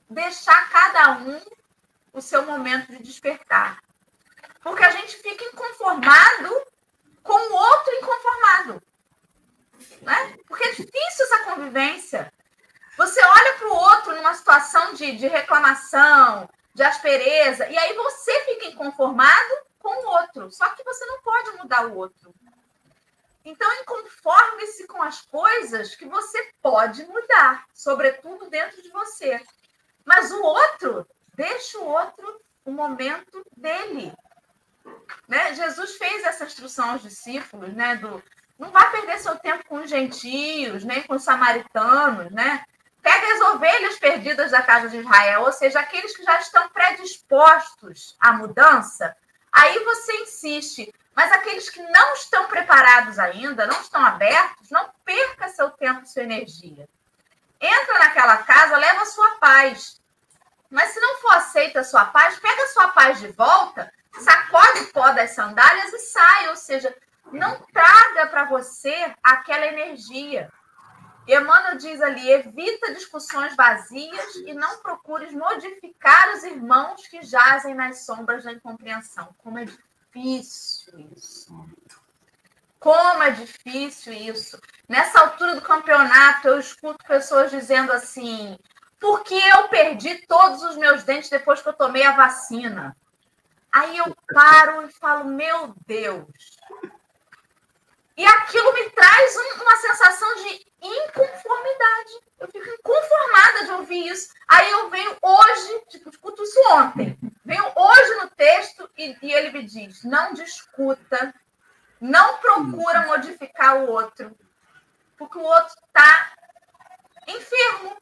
[0.09, 1.41] deixar cada um
[2.11, 3.81] o seu momento de despertar.
[4.61, 6.61] Porque a gente fica inconformado
[7.23, 8.83] com o outro inconformado.
[10.01, 10.35] Né?
[10.45, 12.33] Porque é difícil essa convivência.
[12.97, 18.39] Você olha para o outro numa situação de, de reclamação, de aspereza, e aí você
[18.45, 20.51] fica inconformado com o outro.
[20.51, 22.33] Só que você não pode mudar o outro.
[23.45, 29.41] Então, inconforme-se com as coisas que você pode mudar, sobretudo dentro de você.
[30.03, 34.11] Mas o outro, deixa o outro o momento dele.
[35.27, 35.53] Né?
[35.53, 37.95] Jesus fez essa instrução aos discípulos, né?
[37.95, 38.21] Do
[38.59, 42.65] não vai perder seu tempo com os gentios, nem com os samaritanos, né?
[43.07, 48.17] Pega as ovelhas perdidas da casa de Israel, ou seja, aqueles que já estão predispostos
[48.19, 49.15] à mudança,
[49.49, 50.93] aí você insiste.
[51.15, 56.23] Mas aqueles que não estão preparados ainda, não estão abertos, não perca seu tempo, sua
[56.23, 56.85] energia.
[57.61, 60.01] Entra naquela casa, leva a sua paz.
[60.69, 63.89] Mas se não for aceita a sua paz, pega a sua paz de volta,
[64.19, 66.49] sacode o pó das sandálias e sai.
[66.49, 66.93] Ou seja,
[67.31, 70.51] não traga para você aquela energia.
[71.27, 78.05] Emmanuel diz ali: evita discussões vazias e não procures modificar os irmãos que jazem nas
[78.05, 79.35] sombras da incompreensão.
[79.37, 81.65] Como é difícil isso.
[82.79, 84.59] Como é difícil isso.
[84.87, 88.57] Nessa altura do campeonato, eu escuto pessoas dizendo assim:
[88.99, 92.95] porque eu perdi todos os meus dentes depois que eu tomei a vacina.
[93.71, 96.57] Aí eu paro e falo: meu Deus.
[98.15, 102.11] E aquilo me traz uma sensação de inconformidade.
[102.39, 104.33] Eu fico inconformada de ouvir isso.
[104.47, 107.17] Aí eu venho hoje, tipo, escuto isso ontem.
[107.43, 111.33] Venho hoje no texto e, e ele me diz: não discuta,
[111.99, 114.37] não procura modificar o outro,
[115.17, 116.33] porque o outro está
[117.27, 117.95] enfermo.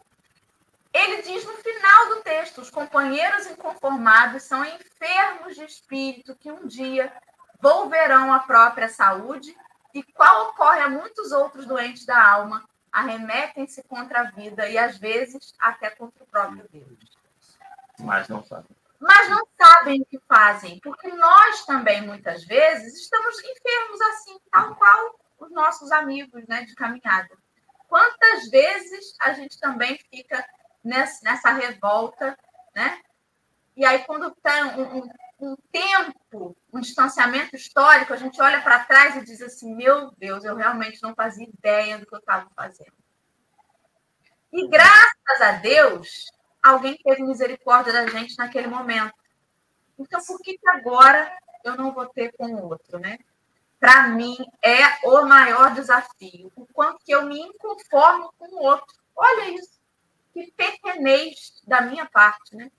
[0.93, 6.67] Ele diz no final do texto: os companheiros inconformados são enfermos de espírito que um
[6.67, 7.13] dia
[7.61, 9.55] volverão à própria saúde
[9.95, 14.97] e qual ocorre a muitos outros doentes da alma, arremetem-se contra a vida e às
[14.97, 17.17] vezes até contra o próprio Deus.
[18.01, 18.75] Mas não sabem.
[18.99, 24.75] Mas não sabem o que fazem, porque nós também muitas vezes estamos enfermos assim, tal
[24.75, 27.29] qual os nossos amigos, né, de caminhada.
[27.87, 30.45] Quantas vezes a gente também fica
[30.83, 32.37] nessa revolta,
[32.75, 33.01] né?
[33.77, 35.09] E aí quando tem um, um
[35.45, 40.43] um tempo, um distanciamento histórico, a gente olha para trás e diz assim: meu Deus,
[40.43, 42.93] eu realmente não fazia ideia do que eu estava fazendo.
[44.51, 46.25] E graças a Deus,
[46.63, 49.13] alguém teve misericórdia da gente naquele momento.
[49.99, 51.31] Então, por que, que agora
[51.63, 53.17] eu não vou ter com o outro, né?
[53.79, 56.51] Para mim, é o maior desafio.
[56.55, 58.95] O quanto que eu me inconformo com o outro.
[59.15, 59.79] Olha isso.
[60.33, 62.71] Que pequenez da minha parte, né?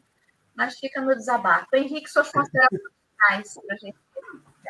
[0.56, 1.66] Mas fica no desabafo.
[1.74, 2.80] Henrique, suas considerações
[3.12, 3.98] finais para a gente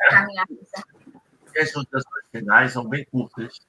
[0.09, 0.45] caminhar.
[1.59, 3.59] As considerações finais são bem curtas.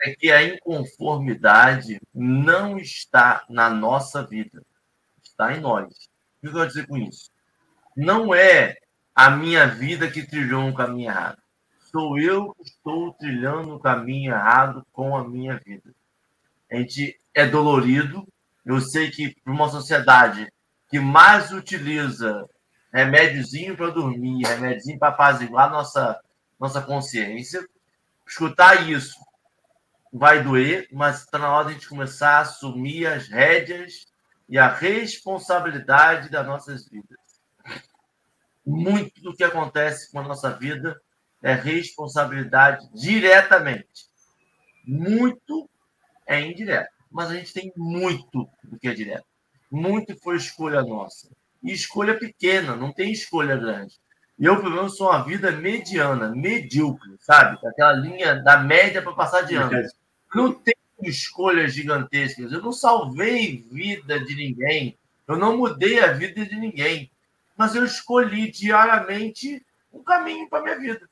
[0.00, 4.62] É que a inconformidade não está na nossa vida,
[5.22, 5.86] está em nós.
[5.88, 7.30] O que eu quero dizer com isso?
[7.96, 8.76] Não é
[9.12, 11.42] a minha vida que trilhou um caminho errado.
[11.90, 15.92] Sou eu que estou trilhando um caminho errado com a minha vida.
[16.70, 18.24] A gente é dolorido.
[18.64, 20.48] Eu sei que para uma sociedade
[20.88, 22.48] que mais utiliza
[22.92, 26.20] remédiozinho para dormir, remédiozinho para apaziguar nossa,
[26.58, 27.66] nossa consciência.
[28.26, 29.18] Escutar isso
[30.12, 34.06] vai doer, mas está na hora de a gente começar a assumir as rédeas
[34.48, 37.18] e a responsabilidade das nossas vidas.
[38.64, 40.98] Muito do que acontece com a nossa vida
[41.42, 44.08] é responsabilidade diretamente.
[44.86, 45.68] Muito
[46.26, 49.26] é indireto, mas a gente tem muito do que é direto
[49.70, 51.28] muito foi escolha nossa.
[51.62, 53.94] E escolha pequena, não tem escolha grande.
[54.38, 57.58] Eu, pelo menos, sou uma vida mediana, medíocre, sabe?
[57.66, 59.72] Aquela linha da média para passar de ano.
[60.32, 62.52] Não tem escolhas gigantescas.
[62.52, 64.96] Eu não salvei vida de ninguém.
[65.26, 67.10] Eu não mudei a vida de ninguém.
[67.56, 71.08] Mas eu escolhi diariamente um caminho para minha vida.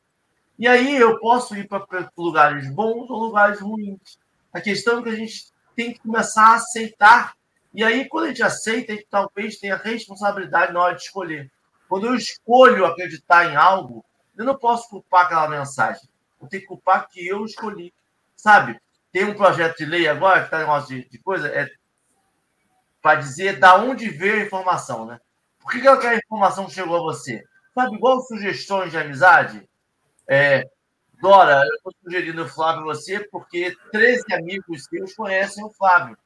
[0.59, 1.84] E aí eu posso ir para
[2.16, 4.18] lugares bons ou lugares ruins.
[4.52, 7.36] A questão é que a gente tem que começar a aceitar.
[7.77, 11.53] E aí, quando a gente aceita, a gente talvez tenha responsabilidade na hora de escolher.
[11.87, 14.03] Quando eu escolho acreditar em algo,
[14.35, 16.09] eu não posso culpar aquela mensagem.
[16.41, 17.93] Eu tenho que culpar que eu escolhi.
[18.35, 18.81] Sabe?
[19.12, 21.68] Tem um projeto de lei agora, que está negócio de, de coisa, é
[23.03, 25.20] para dizer da onde veio a informação, né?
[25.61, 27.45] Por que, que aquela informação chegou a você?
[27.74, 29.68] Sabe, igual sugestões de amizade?
[30.27, 30.64] É,
[31.20, 36.16] Dora, eu estou sugerindo o Flávio você porque 13 amigos seus conhecem o Flávio.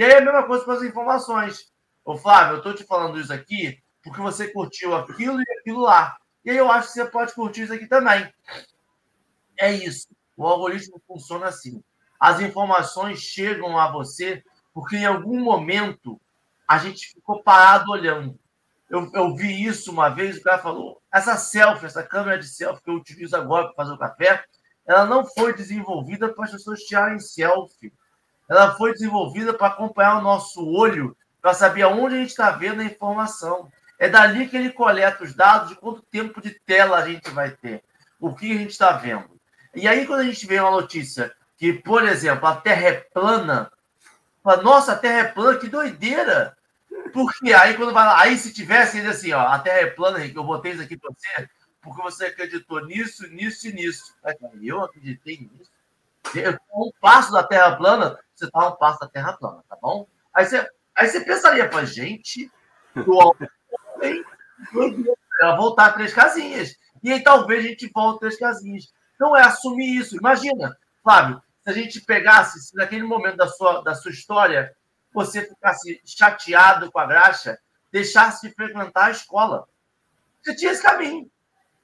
[0.00, 1.70] E aí é a mesma coisa com as informações.
[2.06, 6.16] Ô, Flávio, eu estou te falando isso aqui porque você curtiu aquilo e aquilo lá.
[6.42, 8.32] E aí eu acho que você pode curtir isso aqui também.
[9.58, 10.08] É isso.
[10.38, 11.84] O algoritmo funciona assim.
[12.18, 14.42] As informações chegam a você
[14.72, 16.18] porque em algum momento
[16.66, 18.40] a gente ficou parado olhando.
[18.88, 22.82] Eu, eu vi isso uma vez, o cara falou: essa selfie, essa câmera de selfie
[22.82, 24.46] que eu utilizo agora para fazer o café,
[24.86, 27.92] ela não foi desenvolvida para as pessoas tirarem selfie.
[28.50, 32.80] Ela foi desenvolvida para acompanhar o nosso olho, para saber aonde a gente está vendo
[32.80, 33.70] a informação.
[33.96, 37.52] É dali que ele coleta os dados de quanto tempo de tela a gente vai
[37.52, 37.84] ter,
[38.18, 39.30] o que a gente está vendo.
[39.72, 43.70] E aí, quando a gente vê uma notícia que, por exemplo, a Terra é plana,
[44.42, 46.56] fala, nossa, a Terra é plana, que doideira!
[47.12, 50.28] Porque aí quando vai lá, aí se tivesse ainda assim, ó, a Terra é plana,
[50.28, 51.48] que eu botei isso aqui para você,
[51.80, 54.14] porque você acreditou nisso, nisso e nisso.
[54.60, 55.70] Eu acreditei nisso.
[56.74, 60.06] Um passo da Terra plana, você está um passo da Terra plana, tá bom?
[60.34, 60.66] Aí você,
[60.96, 62.50] aí você pensaria, para gente,
[62.94, 64.24] do homem,
[65.56, 66.76] voltar três casinhas.
[67.02, 68.92] E aí talvez a gente volte três casinhas.
[69.14, 70.16] Então é assumir isso.
[70.16, 74.74] Imagina, Flávio, se a gente pegasse, se naquele momento da sua, da sua história
[75.12, 77.58] você ficasse chateado com a graxa,
[77.90, 79.66] deixasse de frequentar a escola.
[80.40, 81.30] Você tinha esse caminho.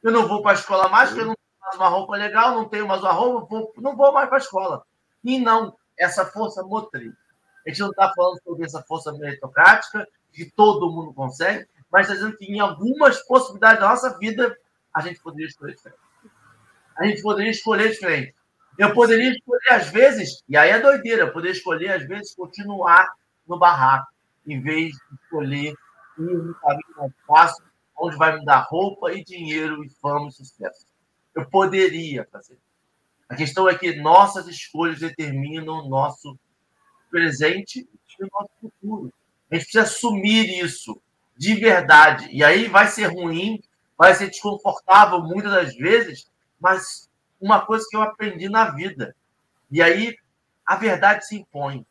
[0.02, 1.36] Eu não vou para a escola mais, porque eu não
[1.74, 4.84] uma roupa legal, não tenho mais uma roupa, vou, não vou mais para a escola.
[5.24, 7.12] E não, essa força motriz.
[7.66, 12.14] A gente não está falando sobre essa força meritocrática, que todo mundo consegue, mas está
[12.14, 14.56] dizendo que em algumas possibilidades da nossa vida,
[14.94, 16.00] a gente poderia escolher diferente.
[16.96, 18.34] A gente poderia escolher diferente.
[18.78, 23.10] Eu poderia escolher, às vezes, e aí é doideira, eu poderia escolher, às vezes, continuar
[23.46, 24.06] no barraco,
[24.46, 25.74] em vez de escolher
[26.18, 27.64] ir no caminho mais fácil,
[27.98, 30.86] onde vai me dar roupa e dinheiro e fama e sucesso.
[31.36, 32.58] Eu poderia fazer.
[33.28, 36.38] A questão é que nossas escolhas determinam o nosso
[37.10, 37.86] presente
[38.18, 39.12] e o nosso futuro.
[39.50, 41.00] A gente precisa assumir isso
[41.36, 42.28] de verdade.
[42.32, 43.62] E aí vai ser ruim,
[43.98, 49.14] vai ser desconfortável muitas das vezes, mas uma coisa que eu aprendi na vida.
[49.70, 50.16] E aí
[50.64, 51.86] a verdade se impõe.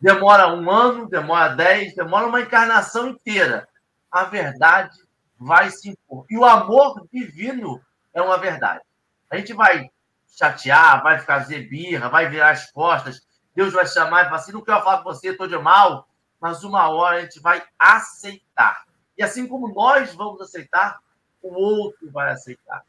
[0.00, 3.66] Demora um ano, demora dez, demora uma encarnação inteira.
[4.10, 4.98] A verdade
[5.38, 6.26] vai se impor.
[6.28, 7.80] E o amor divino
[8.18, 8.82] é uma verdade.
[9.30, 9.90] A gente vai
[10.28, 13.26] chatear, vai ficar zebirra, vai virar as costas.
[13.54, 16.08] Deus vai chamar e falar assim: não quero falar com você, estou de mal.
[16.40, 18.84] Mas uma hora a gente vai aceitar.
[19.16, 21.00] E assim como nós vamos aceitar,
[21.42, 22.84] o outro vai aceitar.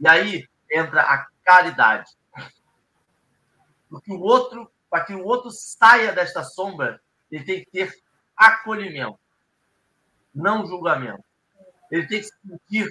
[0.00, 2.10] E aí entra a caridade.
[3.88, 7.00] Porque o outro, para que o outro saia desta sombra,
[7.30, 7.92] ele tem que ter
[8.36, 9.18] acolhimento,
[10.34, 11.24] não julgamento.
[11.90, 12.88] Ele tem que se sentir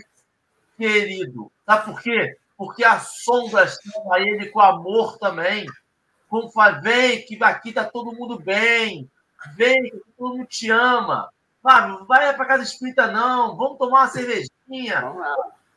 [0.79, 1.51] querido.
[1.65, 2.37] Sabe por quê?
[2.57, 5.67] Porque a sombra chama ele com amor também.
[6.29, 9.09] Como faz, vem, que aqui está todo mundo bem.
[9.55, 11.29] Vem, que todo mundo te ama.
[11.61, 13.57] Vai, vai para casa espírita, não.
[13.57, 15.11] Vamos tomar uma cervejinha.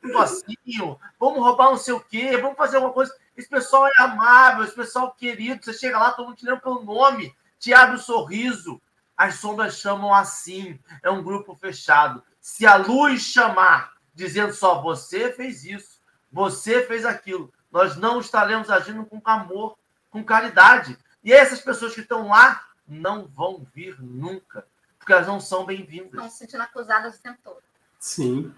[0.02, 3.14] Um negocinho, vamos roubar não sei o quê, vamos fazer alguma coisa.
[3.36, 5.64] Esse pessoal é amável, esse pessoal querido.
[5.64, 8.80] Você chega lá, todo mundo te lembra pelo nome, te abre o um sorriso.
[9.16, 12.22] As sombras chamam assim, é um grupo fechado.
[12.40, 16.00] Se a luz chamar, dizendo só você fez isso,
[16.30, 19.76] você fez aquilo, nós não estaremos agindo com amor,
[20.10, 20.98] com caridade.
[21.24, 24.66] E essas pessoas que estão lá não vão vir nunca,
[24.98, 26.12] porque elas não são bem-vindas.
[26.12, 27.62] Estão se sentindo acusadas o tempo todo.
[27.98, 28.54] Sim.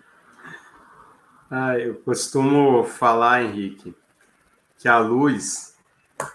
[1.50, 3.94] Ah, eu costumo falar, Henrique,
[4.78, 5.76] que a luz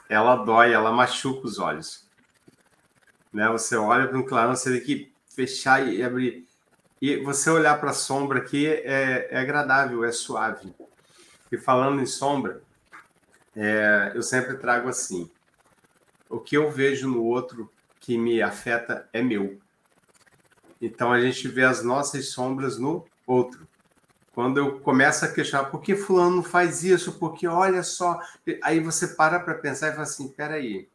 [0.07, 2.07] ela dói, ela machuca os olhos.
[3.32, 3.47] Né?
[3.49, 6.47] Você olha para um clarão, você tem que fechar e abrir.
[7.02, 10.74] E você olhar para a sombra aqui é, é, agradável, é suave.
[11.52, 12.62] E falando em sombra,
[13.56, 15.30] é, eu sempre trago assim:
[16.30, 19.60] o que eu vejo no outro que me afeta é meu.
[20.82, 23.68] Então a gente vê as nossas sombras no outro
[24.39, 28.18] quando eu começo a questionar por que fulano faz isso, porque olha só,
[28.64, 30.88] aí você para para pensar e fala assim, peraí,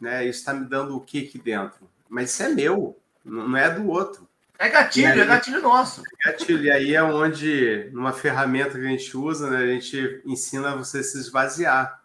[0.00, 0.24] né?
[0.24, 1.90] Isso está me dando o que aqui dentro?
[2.08, 4.28] Mas isso é meu, não é do outro.
[4.60, 6.02] É gatilho, é aí, é gatilho nosso.
[6.02, 10.20] É gatilho, e aí é onde, numa ferramenta que a gente usa, né, a gente
[10.24, 12.00] ensina você a se esvaziar.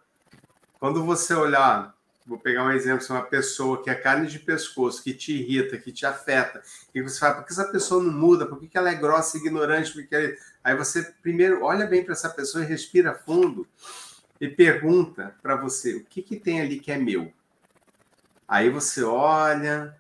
[0.80, 1.94] Quando você olhar,
[2.26, 5.92] vou pegar um exemplo, uma pessoa que é carne de pescoço, que te irrita, que
[5.92, 6.62] te afeta,
[6.94, 8.46] e você fala, por que essa pessoa não muda?
[8.46, 9.92] Por que ela é grossa, ignorante?
[9.92, 13.68] Porque Aí você primeiro olha bem para essa pessoa e respira fundo
[14.42, 17.32] e pergunta para você, o que, que tem ali que é meu?
[18.48, 19.96] Aí você olha,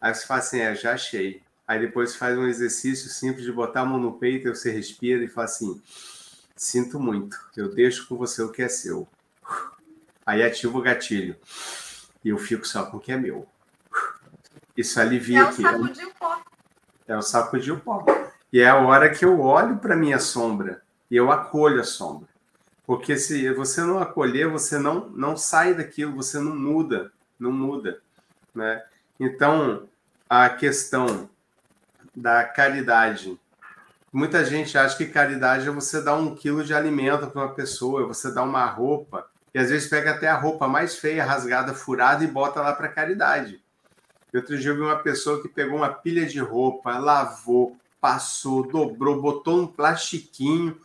[0.00, 1.42] Aí você fala assim, é, já achei.
[1.66, 5.28] Aí depois faz um exercício simples de botar a mão no peito, você respira e
[5.28, 5.80] fala assim,
[6.56, 9.06] sinto muito, eu deixo com você o que é seu.
[10.24, 11.36] Aí ativa o gatilho.
[12.24, 13.46] E eu fico só com o que é meu.
[14.76, 15.64] Isso alivia é aqui.
[15.64, 16.42] É o saco de pó.
[17.06, 18.04] É o saco de pó.
[18.52, 22.28] E é a hora que eu olho para minha sombra e eu acolho a sombra.
[22.86, 28.00] Porque se você não acolher, você não, não sai daquilo, você não muda, não muda,
[28.54, 28.82] né?
[29.18, 29.88] Então,
[30.28, 31.28] a questão
[32.14, 33.38] da caridade.
[34.12, 38.06] Muita gente acha que caridade é você dar um quilo de alimento para uma pessoa,
[38.06, 42.24] você dar uma roupa, e às vezes pega até a roupa mais feia, rasgada, furada
[42.24, 43.62] e bota lá para caridade.
[44.34, 49.20] Outro dia eu vi uma pessoa que pegou uma pilha de roupa, lavou, passou, dobrou,
[49.20, 50.78] botou um plastiquinho.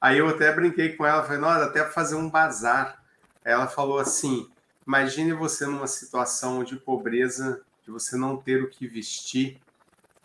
[0.00, 3.02] Aí eu até brinquei com ela, falei, nossa, até fazer um bazar.
[3.44, 4.50] Ela falou assim:
[4.86, 9.58] Imagine você numa situação de pobreza, de você não ter o que vestir,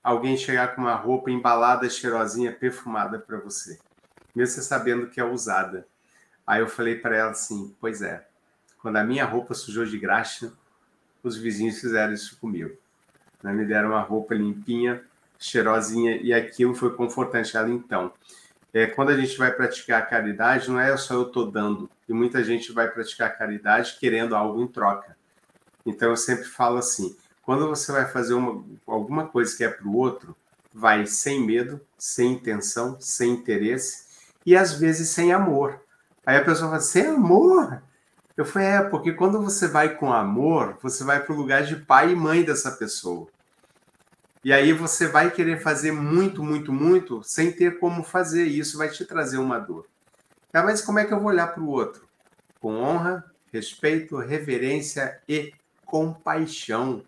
[0.03, 3.80] alguém chegar com uma roupa embalada, cheirosinha, perfumada para você,
[4.36, 5.88] mesmo você sabendo que é usada.
[6.45, 8.26] Aí eu falei para ela assim: Pois é,
[8.82, 10.51] quando a minha roupa sujou de graxa,
[11.24, 12.76] os vizinhos fizeram isso comigo.
[13.43, 13.53] Né?
[13.53, 15.03] Me deram uma roupa limpinha,
[15.38, 17.55] cheirosinha, e aquilo foi confortante.
[17.55, 18.12] Ela, então,
[18.74, 22.14] é, quando a gente vai praticar a caridade, não é só eu estou dando, e
[22.14, 25.16] muita gente vai praticar caridade querendo algo em troca.
[25.86, 29.88] Então eu sempre falo assim: quando você vai fazer uma, alguma coisa que é para
[29.88, 30.36] o outro,
[30.74, 34.10] vai sem medo, sem intenção, sem interesse
[34.45, 35.80] e às vezes sem amor.
[36.26, 37.82] Aí a pessoa fala: sem amor?
[38.36, 41.76] Eu falei: é, porque quando você vai com amor, você vai para o lugar de
[41.76, 43.28] pai e mãe dessa pessoa.
[44.43, 48.45] E aí você vai querer fazer muito, muito, muito sem ter como fazer.
[48.47, 49.86] E isso vai te trazer uma dor.
[50.54, 52.08] Ah, mas como é que eu vou olhar para o outro?
[52.60, 55.54] Com honra, respeito, reverência e
[55.86, 57.04] compaixão.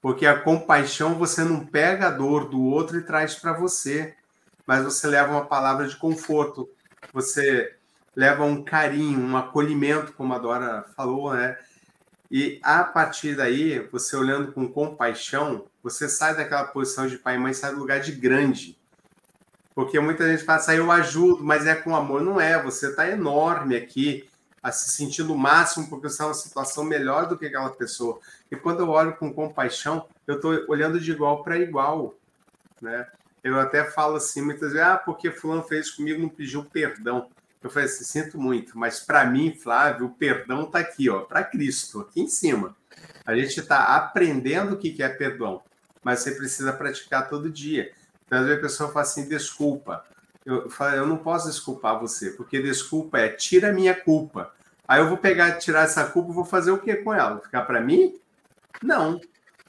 [0.00, 4.14] Porque a compaixão você não pega a dor do outro e traz para você,
[4.66, 6.68] mas você leva uma palavra de conforto,
[7.12, 7.76] você
[8.14, 11.56] leva um carinho, um acolhimento, como a Dora falou, né?
[12.30, 17.38] E a partir daí, você olhando com compaixão, você sai daquela posição de pai e
[17.38, 18.78] mãe, sai do lugar de grande.
[19.74, 22.20] Porque muita gente fala assim, eu ajudo, mas é com amor.
[22.20, 24.28] Não é, você está enorme aqui,
[24.62, 28.20] a se sentir no máximo, porque você está numa situação melhor do que aquela pessoa.
[28.50, 32.14] E quando eu olho com compaixão, eu estou olhando de igual para igual.
[32.80, 33.06] Né?
[33.42, 37.28] Eu até falo assim muitas vezes, ah, porque fulano fez comigo, não pediu perdão.
[37.60, 41.44] Eu falei assim, sinto muito, mas para mim, Flávio, o perdão está aqui, ó, para
[41.44, 42.76] Cristo, aqui em cima.
[43.24, 45.62] A gente está aprendendo o que é perdão,
[46.02, 47.92] mas você precisa praticar todo dia.
[48.32, 50.06] Então, às vezes a pessoa fala assim, desculpa.
[50.46, 54.54] Eu falo, eu não posso desculpar você, porque desculpa é tira a minha culpa.
[54.88, 57.40] Aí eu vou pegar, tirar essa culpa, vou fazer o que com ela?
[57.40, 58.18] Ficar para mim?
[58.82, 59.20] Não,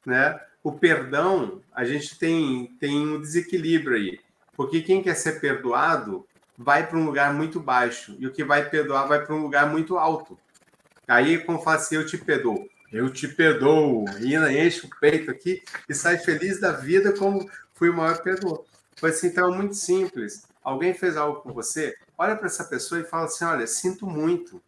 [0.05, 0.39] né?
[0.63, 4.19] O perdão, a gente tem tem um desequilíbrio aí,
[4.55, 6.25] porque quem quer ser perdoado
[6.57, 9.69] vai para um lugar muito baixo e o que vai perdoar vai para um lugar
[9.69, 10.39] muito alto.
[11.05, 12.65] Aí, como fala assim, eu te perdoo.
[12.93, 14.05] Eu te perdoo.
[14.21, 18.65] E enche o peito aqui e sai feliz da vida como fui o maior perdoou.
[18.97, 20.47] Foi assim, então, é muito simples.
[20.63, 24.61] Alguém fez algo com você, olha para essa pessoa e fala assim: olha, sinto muito.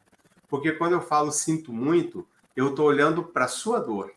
[0.50, 4.12] Porque quando eu falo sinto muito, eu estou olhando para a sua dor.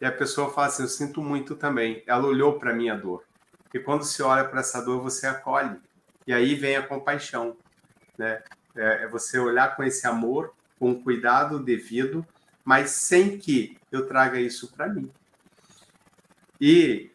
[0.00, 2.02] E a pessoa fala assim: eu sinto muito também.
[2.06, 3.24] Ela olhou para a minha dor.
[3.72, 5.78] E quando se olha para essa dor, você acolhe.
[6.26, 7.56] E aí vem a compaixão,
[8.16, 8.42] né?
[8.76, 12.24] É, é você olhar com esse amor, com cuidado devido,
[12.64, 15.10] mas sem que eu traga isso para mim.
[16.60, 17.10] E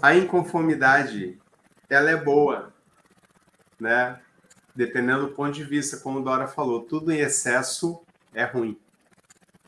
[0.00, 1.38] a inconformidade,
[1.88, 2.72] ela é boa,
[3.78, 4.20] né?
[4.74, 8.00] Dependendo do ponto de vista, como Dora falou, tudo em excesso
[8.32, 8.78] é ruim.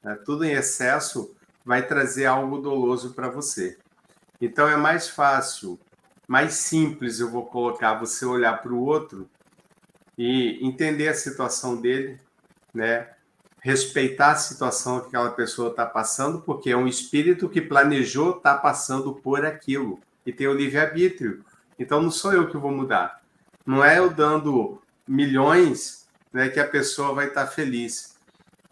[0.03, 0.16] Né?
[0.25, 3.79] Tudo em excesso vai trazer algo doloso para você.
[4.41, 5.79] Então é mais fácil
[6.33, 9.29] mais simples eu vou colocar você olhar para o outro
[10.16, 12.18] e entender a situação dele,
[12.73, 13.11] né?
[13.61, 18.55] Respeitar a situação que aquela pessoa está passando, porque é um espírito que planejou estar
[18.55, 21.45] tá passando por aquilo e tem o livre-arbítrio.
[21.79, 23.23] Então não sou eu que vou mudar.
[23.64, 28.16] Não é eu dando milhões né, que a pessoa vai estar feliz.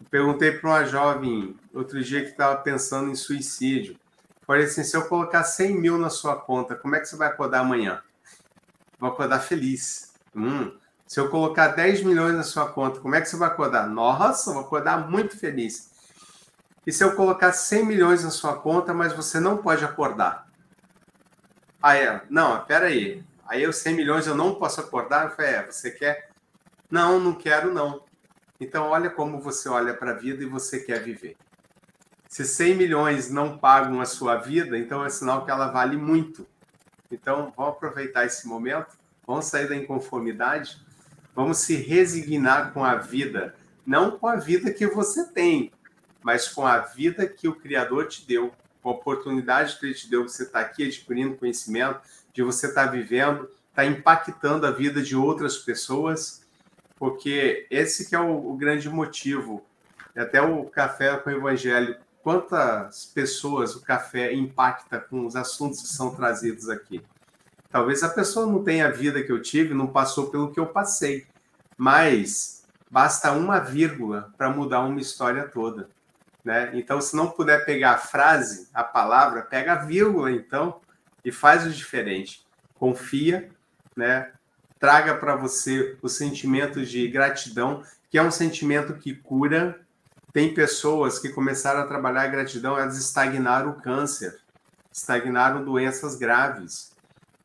[0.09, 3.97] perguntei para uma jovem outro dia que estava pensando em suicídio.
[4.45, 7.27] Falei assim: se eu colocar 100 mil na sua conta, como é que você vai
[7.27, 8.01] acordar amanhã?
[8.99, 10.13] Vou acordar feliz.
[10.35, 10.71] Hum.
[11.07, 13.87] Se eu colocar 10 milhões na sua conta, como é que você vai acordar?
[13.87, 15.91] Nossa, vou acordar muito feliz.
[16.85, 20.50] E se eu colocar 100 milhões na sua conta, mas você não pode acordar?
[21.81, 23.23] Aí ela, não, espera aí.
[23.47, 25.25] Aí eu 100 milhões eu não posso acordar?
[25.25, 26.29] Eu falei, é, você quer?
[26.89, 28.03] Não, não quero não.
[28.59, 31.35] Então olha como você olha para a vida e você quer viver.
[32.27, 36.47] Se 100 milhões não pagam a sua vida, então é sinal que ela vale muito.
[37.11, 40.79] Então vamos aproveitar esse momento, vamos sair da inconformidade,
[41.35, 43.55] vamos se resignar com a vida,
[43.85, 45.71] não com a vida que você tem,
[46.23, 48.53] mas com a vida que o Criador te deu,
[48.89, 52.01] oportunidade que ele te deu, você está aqui adquirindo conhecimento,
[52.33, 56.41] de você estar tá vivendo, está impactando a vida de outras pessoas,
[56.97, 59.65] porque esse que é o, o grande motivo.
[60.15, 65.87] Até o café com o evangelho, quantas pessoas o café impacta com os assuntos que
[65.87, 67.01] são trazidos aqui.
[67.69, 70.67] Talvez a pessoa não tenha a vida que eu tive, não passou pelo que eu
[70.67, 71.25] passei,
[71.77, 75.89] mas basta uma vírgula para mudar uma história toda.
[76.43, 76.71] Né?
[76.73, 80.81] Então, se não puder pegar a frase, a palavra, pega a vírgula, então,
[81.23, 82.45] e faz o diferente.
[82.73, 83.49] Confia,
[83.95, 84.31] né?
[84.79, 89.79] Traga para você o sentimento de gratidão, que é um sentimento que cura.
[90.33, 94.39] Tem pessoas que começaram a trabalhar a gratidão, elas estagnaram o câncer,
[94.91, 96.95] estagnaram doenças graves,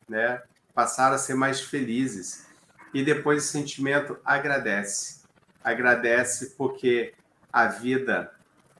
[0.09, 0.41] né?
[0.73, 2.47] Passaram a ser mais felizes.
[2.93, 5.21] E depois o sentimento agradece.
[5.63, 7.13] Agradece porque
[7.51, 8.31] a vida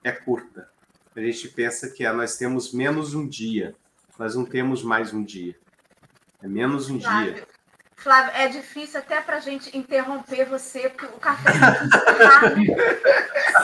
[0.07, 0.69] é curta.
[1.15, 3.75] A gente pensa que é, nós temos menos um dia,
[4.17, 5.55] nós não temos mais um dia.
[6.41, 7.47] É menos um Flávio, dia.
[7.95, 11.51] Flávio, é difícil até para a gente interromper você, porque o café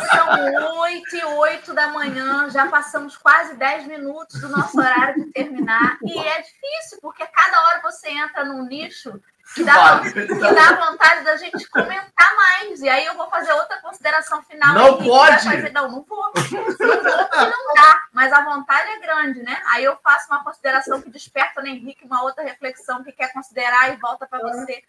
[0.10, 5.32] São oito e oito da manhã, já passamos quase dez minutos do nosso horário de
[5.32, 6.00] terminar.
[6.04, 9.22] E é difícil, porque cada hora você entra num nicho
[9.54, 12.82] que dá, que dá vontade da gente comentar mais.
[12.82, 14.74] E aí eu vou fazer outra consideração final.
[14.74, 15.44] Não pode!
[15.44, 16.24] Fazer, não, não vou.
[16.34, 18.02] Não vou porque não dá.
[18.12, 19.62] Mas a vontade é grande, né?
[19.68, 23.94] Aí eu faço uma consideração que desperta no Henrique uma outra reflexão que quer considerar
[23.94, 24.84] e volta para você.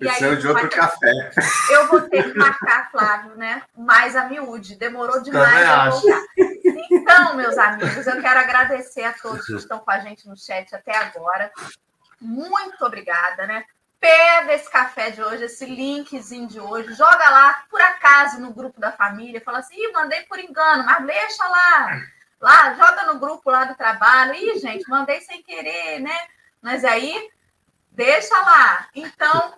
[0.00, 1.30] E aí, de outro café.
[1.70, 3.62] Eu vou ter que marcar, Flávio, né?
[3.76, 4.76] Mais a miúde.
[4.76, 6.22] Demorou demais a voltar.
[6.90, 10.74] Então, meus amigos, eu quero agradecer a todos que estão com a gente no chat
[10.74, 11.52] até agora.
[12.20, 13.64] Muito obrigada, né?
[14.00, 18.80] Pega esse café de hoje, esse linkzinho de hoje, joga lá, por acaso, no grupo
[18.80, 22.00] da família, fala assim, Ih, mandei por engano, mas deixa lá,
[22.40, 26.16] lá, joga no grupo lá do trabalho, Ih, gente, mandei sem querer, né?
[26.62, 27.30] Mas aí,
[27.92, 28.88] deixa lá.
[28.94, 29.54] Então,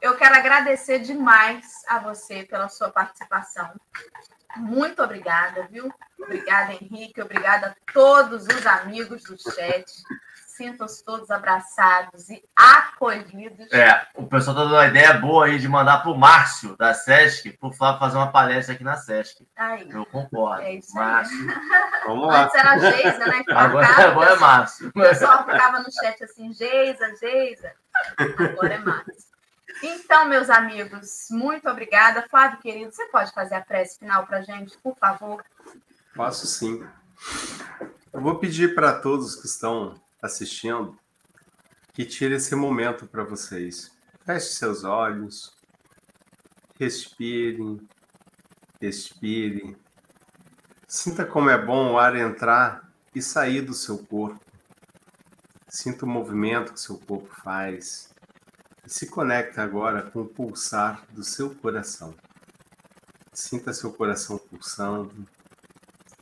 [0.00, 3.70] eu quero agradecer demais a você pela sua participação.
[4.56, 5.92] Muito obrigada, viu?
[6.18, 7.20] Obrigada, Henrique.
[7.20, 9.84] Obrigada a todos os amigos do chat
[10.56, 13.72] sintam-se todos abraçados e acolhidos.
[13.72, 16.94] É, o pessoal tá dando uma ideia boa aí de mandar para o Márcio, da
[16.94, 19.46] SESC, por favor, fazer uma palestra aqui na SESC.
[19.56, 19.88] Aí.
[19.90, 20.62] Eu concordo.
[20.62, 21.36] É isso Márcio.
[21.36, 22.04] Aí.
[22.06, 22.44] Vamos lá.
[22.44, 23.44] Antes era a Geisa, né?
[23.48, 24.88] agora, agora é Márcio.
[24.88, 27.72] O pessoal ficava no chat assim, Geisa, Geisa.
[28.16, 29.34] Agora é Márcio.
[29.82, 32.24] Então, meus amigos, muito obrigada.
[32.30, 35.44] Flávio, querido, você pode fazer a prece final para gente, por favor?
[36.14, 36.86] Posso sim.
[38.12, 40.98] Eu vou pedir para todos que estão assistindo
[41.92, 43.92] que tire esse momento para vocês.
[44.24, 45.54] Feche seus olhos,
[46.80, 47.86] respire,
[48.80, 49.76] respire.
[50.88, 54.42] Sinta como é bom o ar entrar e sair do seu corpo.
[55.68, 58.08] Sinta o movimento que seu corpo faz.
[58.86, 62.14] E se conecta agora com o pulsar do seu coração.
[63.32, 65.26] Sinta seu coração pulsando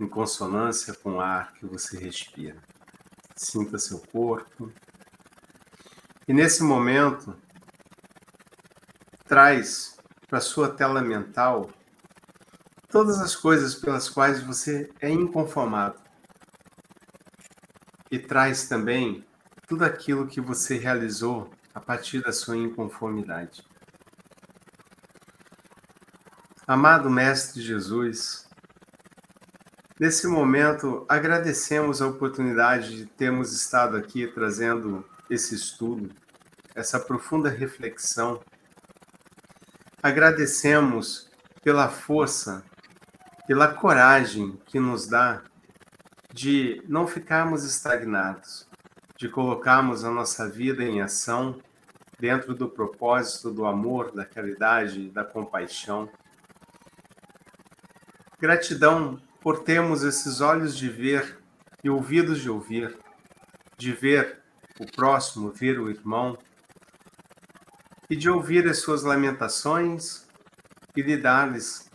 [0.01, 2.72] em consonância com o ar que você respira
[3.45, 4.73] sinta seu corpo.
[6.27, 7.37] E nesse momento,
[9.27, 9.97] traz
[10.29, 11.71] para sua tela mental
[12.89, 16.01] todas as coisas pelas quais você é inconformado.
[18.11, 19.27] E traz também
[19.67, 23.65] tudo aquilo que você realizou a partir da sua inconformidade.
[26.67, 28.47] Amado Mestre Jesus,
[30.03, 36.11] Nesse momento, agradecemos a oportunidade de termos estado aqui trazendo esse estudo,
[36.75, 38.41] essa profunda reflexão.
[40.03, 41.31] Agradecemos
[41.63, 42.65] pela força,
[43.47, 45.41] pela coragem que nos dá
[46.35, 48.69] de não ficarmos estagnados,
[49.17, 51.61] de colocarmos a nossa vida em ação
[52.19, 56.11] dentro do propósito do amor, da caridade, da compaixão
[58.41, 61.39] Gratidão por termos esses olhos de ver
[61.83, 62.97] e ouvidos de ouvir,
[63.77, 64.41] de ver
[64.79, 66.39] o próximo, ver o irmão,
[68.09, 70.27] e de ouvir as suas lamentações
[70.97, 71.91] e de dar-lhes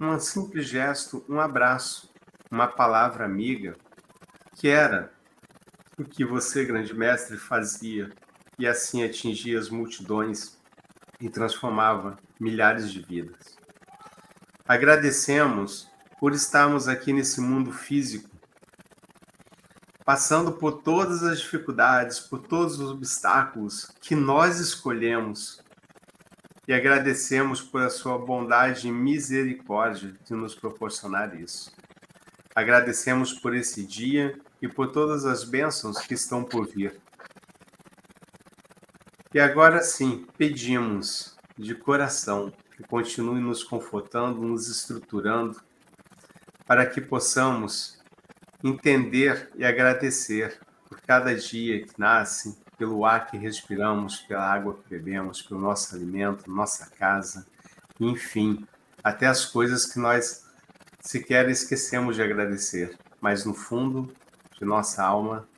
[0.00, 2.10] um simples gesto, um abraço,
[2.50, 3.76] uma palavra amiga,
[4.54, 5.12] que era
[5.98, 8.10] o que você, grande mestre, fazia
[8.58, 10.56] e assim atingia as multidões
[11.20, 13.56] e transformava milhares de vidas.
[14.66, 15.88] Agradecemos
[16.18, 18.28] por estarmos aqui nesse mundo físico,
[20.04, 25.62] passando por todas as dificuldades, por todos os obstáculos que nós escolhemos.
[26.66, 31.72] E agradecemos por a sua bondade e misericórdia de nos proporcionar isso.
[32.54, 37.00] Agradecemos por esse dia e por todas as bênçãos que estão por vir.
[39.32, 45.60] E agora sim, pedimos de coração que continue nos confortando, nos estruturando,
[46.68, 47.98] para que possamos
[48.62, 54.90] entender e agradecer por cada dia que nasce, pelo ar que respiramos, pela água que
[54.90, 57.46] bebemos, pelo nosso alimento, nossa casa,
[57.98, 58.66] enfim,
[59.02, 60.44] até as coisas que nós
[61.00, 64.14] sequer esquecemos de agradecer, mas no fundo
[64.58, 65.48] de nossa alma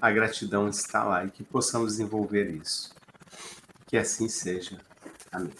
[0.00, 2.94] a gratidão está lá e que possamos desenvolver isso.
[3.88, 4.78] Que assim seja.
[5.32, 5.52] Amém.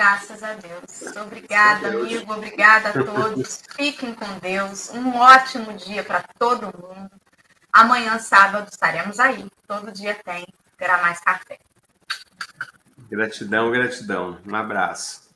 [0.00, 1.14] Graças a Deus.
[1.14, 2.32] Obrigada, amigo.
[2.32, 3.62] Obrigada a todos.
[3.76, 4.88] Fiquem com Deus.
[4.94, 7.10] Um ótimo dia para todo mundo.
[7.70, 9.46] Amanhã, sábado, estaremos aí.
[9.68, 10.46] Todo dia tem.
[10.78, 11.58] Terá mais café.
[13.10, 14.38] Gratidão, gratidão.
[14.46, 15.28] Um abraço.